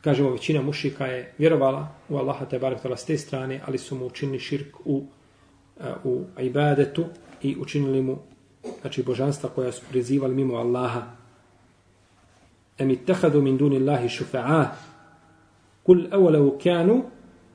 Kažemo, 0.00 0.30
većina 0.30 0.62
mušika 0.62 1.06
je 1.06 1.32
vjerovala 1.38 1.88
u 2.08 2.16
Allaha 2.16 2.44
te 2.44 2.58
barek 2.58 2.78
s 2.96 3.04
te 3.04 3.18
strane, 3.18 3.60
ali 3.66 3.78
su 3.78 3.94
mu 3.94 4.06
učinili 4.06 4.38
širk 4.38 4.76
u, 4.84 5.04
eh, 5.80 5.84
u 6.04 6.24
ibadetu 6.40 7.04
i 7.42 7.56
učinili 7.60 8.02
mu 8.02 8.18
znači 8.80 9.02
božanstva 9.02 9.50
koja 9.50 9.72
su 9.72 9.82
prizivali 9.90 10.34
mimo 10.34 10.56
Allaha. 10.56 11.02
Em 12.78 12.90
ittehadu 12.90 13.42
min 13.42 13.56
duni 13.56 13.76
Allahi 13.76 14.08
šufa'a 14.08 14.66
kul 15.82 16.06
evolevu 16.12 16.58
kanu 16.62 17.02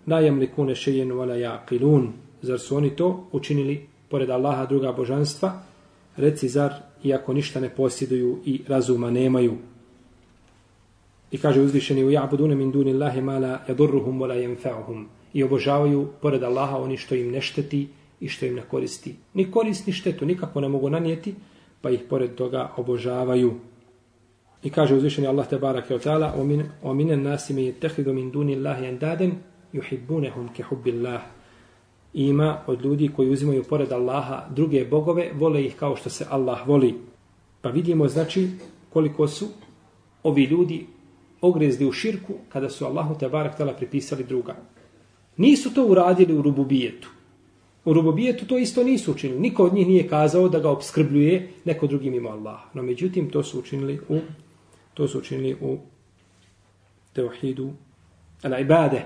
la 0.07 0.19
jemlikune 0.19 0.75
šejen 0.75 1.11
wala 1.11 1.33
jaqilun. 1.33 2.11
Zar 2.41 2.59
su 2.59 2.77
oni 2.77 2.95
to 2.95 3.27
učinili 3.31 3.87
pored 4.09 4.29
Allaha 4.29 4.65
druga 4.65 4.91
božanstva? 4.91 5.61
Reci 6.17 6.49
zar, 6.49 6.73
iako 7.03 7.33
ništa 7.33 7.59
ne 7.59 7.69
posjeduju 7.69 8.39
i 8.45 8.61
razuma 8.67 9.11
nemaju. 9.11 9.57
I 11.31 11.37
kaže 11.37 11.61
uzvišeni 11.61 12.03
u 12.03 12.11
ja'budune 12.11 12.55
min 12.55 12.71
duni 12.71 12.93
Allahi 12.93 13.21
ma 13.21 13.39
la 13.39 13.59
yadurruhum 13.67 14.19
wala 14.19 14.35
yanfa'uhum. 14.35 15.05
I 15.33 15.43
obožavaju 15.43 16.07
pored 16.21 16.43
Allaha 16.43 16.77
oni 16.77 16.97
što 16.97 17.15
im 17.15 17.31
ne 17.31 17.41
šteti 17.41 17.87
i 18.19 18.29
što 18.29 18.45
im 18.45 18.55
ne 18.55 18.61
koristi. 18.61 19.15
Ni 19.33 19.51
korist, 19.51 19.87
ni 19.87 19.93
štetu, 19.93 20.25
nikako 20.25 20.61
ne 20.61 20.67
mogu 20.69 20.89
nanijeti, 20.89 21.35
pa 21.81 21.89
ih 21.89 22.01
pored 22.09 22.35
toga 22.35 22.71
obožavaju. 22.77 23.53
I 24.63 24.69
kaže 24.69 24.95
uzvišeni 24.95 25.27
Allah 25.27 25.47
te 25.47 25.57
barake 25.57 25.95
o 25.95 25.99
ta'ala, 25.99 26.31
o 26.83 26.93
minen 26.93 27.23
nasi 27.23 27.53
me 27.53 27.63
je 27.63 27.73
tehidu 27.73 28.13
min 28.13 28.31
duni 28.31 28.55
Allahi 28.55 28.85
endaden, 28.85 29.31
juhibbunehum 29.73 30.49
ke 30.55 30.63
hubbillah. 30.63 31.21
Ima 32.13 32.57
od 32.67 32.81
ljudi 32.81 33.09
koji 33.15 33.29
uzimaju 33.29 33.63
pored 33.63 33.91
Allaha 33.91 34.47
druge 34.49 34.85
bogove, 34.85 35.31
vole 35.33 35.65
ih 35.65 35.75
kao 35.75 35.95
što 35.95 36.09
se 36.09 36.25
Allah 36.29 36.67
voli. 36.67 36.95
Pa 37.61 37.69
vidimo 37.69 38.07
znači 38.07 38.49
koliko 38.89 39.27
su 39.27 39.47
ovi 40.23 40.43
ljudi 40.43 40.85
ogrezli 41.45 41.85
u 41.85 41.91
širku 41.91 42.33
kada 42.49 42.69
su 42.69 42.85
Allahu 42.85 43.17
te 43.19 43.29
barak 43.29 43.57
tela 43.57 43.73
pripisali 43.73 44.23
druga. 44.23 44.55
Nisu 45.37 45.73
to 45.73 45.85
uradili 45.85 46.33
u 46.33 46.41
rububijetu. 46.41 47.09
U 47.85 47.93
rububijetu 47.93 48.45
to 48.47 48.57
isto 48.57 48.83
nisu 48.83 49.11
učinili. 49.11 49.39
Niko 49.39 49.63
od 49.63 49.73
njih 49.73 49.87
nije 49.87 50.07
kazao 50.07 50.49
da 50.49 50.59
ga 50.59 50.69
obskrbljuje 50.69 51.49
neko 51.65 51.87
drugim 51.87 52.13
mimo 52.13 52.29
Allaha. 52.29 52.69
No 52.73 52.83
međutim, 52.83 53.29
to 53.29 53.43
su 53.43 53.59
učinili 53.59 53.99
u 54.09 54.19
to 54.93 55.07
su 55.07 55.19
učinili 55.19 55.57
u 55.61 55.77
teuhidu 57.13 57.71
al-ibade 58.43 59.01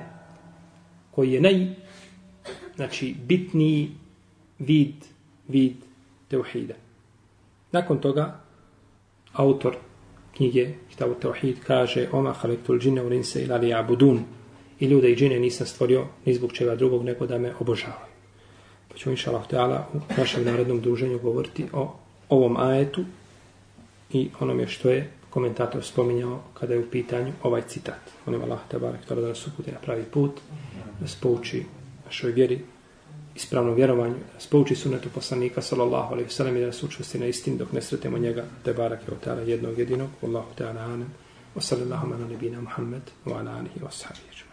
koji 1.12 1.32
je 1.32 1.42
naj 1.42 1.68
znači 2.76 3.16
bitni 3.28 3.92
vid 4.60 4.96
vid 5.48 5.76
teuhida. 6.28 6.74
Nakon 7.72 8.02
toga 8.02 8.40
autor 9.34 9.76
knjige 10.40 10.70
Kitabu 10.90 11.20
Tauhid 11.20 11.58
kaže 11.68 12.08
Oma 12.12 12.32
halektul 12.34 12.80
džine 12.80 13.04
urinse 13.04 13.44
ila 13.44 13.58
li 13.58 13.74
abudun 13.74 14.24
i 14.80 14.88
ljude 14.88 15.12
i 15.12 15.16
džine 15.16 15.40
nisam 15.40 15.68
stvorio 15.68 16.06
ni 16.26 16.34
zbog 16.34 16.54
čega 16.54 16.76
drugog 16.76 17.04
nego 17.04 17.28
da 17.28 17.38
me 17.38 17.54
obožavaju 17.60 18.14
pa 18.90 18.98
ćemo 18.98 19.12
inša 19.12 19.30
Allah 19.32 19.48
teala 19.48 19.88
u 19.94 20.00
našem 20.18 20.46
narodnom 20.46 20.82
druženju 20.82 21.20
govoriti 21.20 21.66
o 21.74 21.96
ovom 22.30 22.58
ajetu 22.58 23.04
i 24.14 24.30
onome 24.40 24.68
što 24.68 24.90
je 24.90 25.10
komentator 25.30 25.84
spominjao 25.84 26.40
kada 26.54 26.74
je 26.74 26.80
u 26.80 26.90
pitanju 26.92 27.32
ovaj 27.44 27.62
citat. 27.68 28.00
Molim 28.26 28.42
Allah 28.42 28.60
te 28.72 28.80
barek 28.80 29.10
da 29.10 29.16
nas 29.16 29.48
uputi 29.48 29.72
na 29.72 29.78
pravi 29.78 30.04
put, 30.04 30.32
da 31.00 31.08
spouči 31.08 31.64
našoj 32.06 32.32
vjeri, 32.32 32.60
ispravnom 33.40 33.76
vjerovanju, 33.76 34.16
da 34.34 34.40
spouči 34.40 34.76
sunetu 34.76 35.10
poslanika 35.16 35.62
sallallahu 35.62 36.14
alaihi 36.14 36.30
sallam 36.30 36.58
i 36.58 36.60
da 36.60 36.66
nas 36.66 36.84
učvrsti 36.84 37.20
na 37.20 37.26
istini 37.26 37.58
dok 37.58 37.72
ne 37.72 37.82
sretemo 37.82 38.18
njega 38.18 38.46
te 38.64 38.74
barak 38.74 39.00
je 39.08 39.42
od 39.42 39.48
jednog 39.48 39.80
jedinog. 39.80 40.10
Allahu 40.24 40.56
teala 40.58 40.82
anem. 40.82 41.14
Wa 41.56 41.62
sallallahu 41.62 42.14
ala 42.14 42.28
nebina 42.28 42.62
Muhammed 42.62 43.02
wa 43.26 43.40
ala 43.40 43.52
alihi 43.52 43.80
wa 43.80 43.92
sahabihi. 43.92 44.49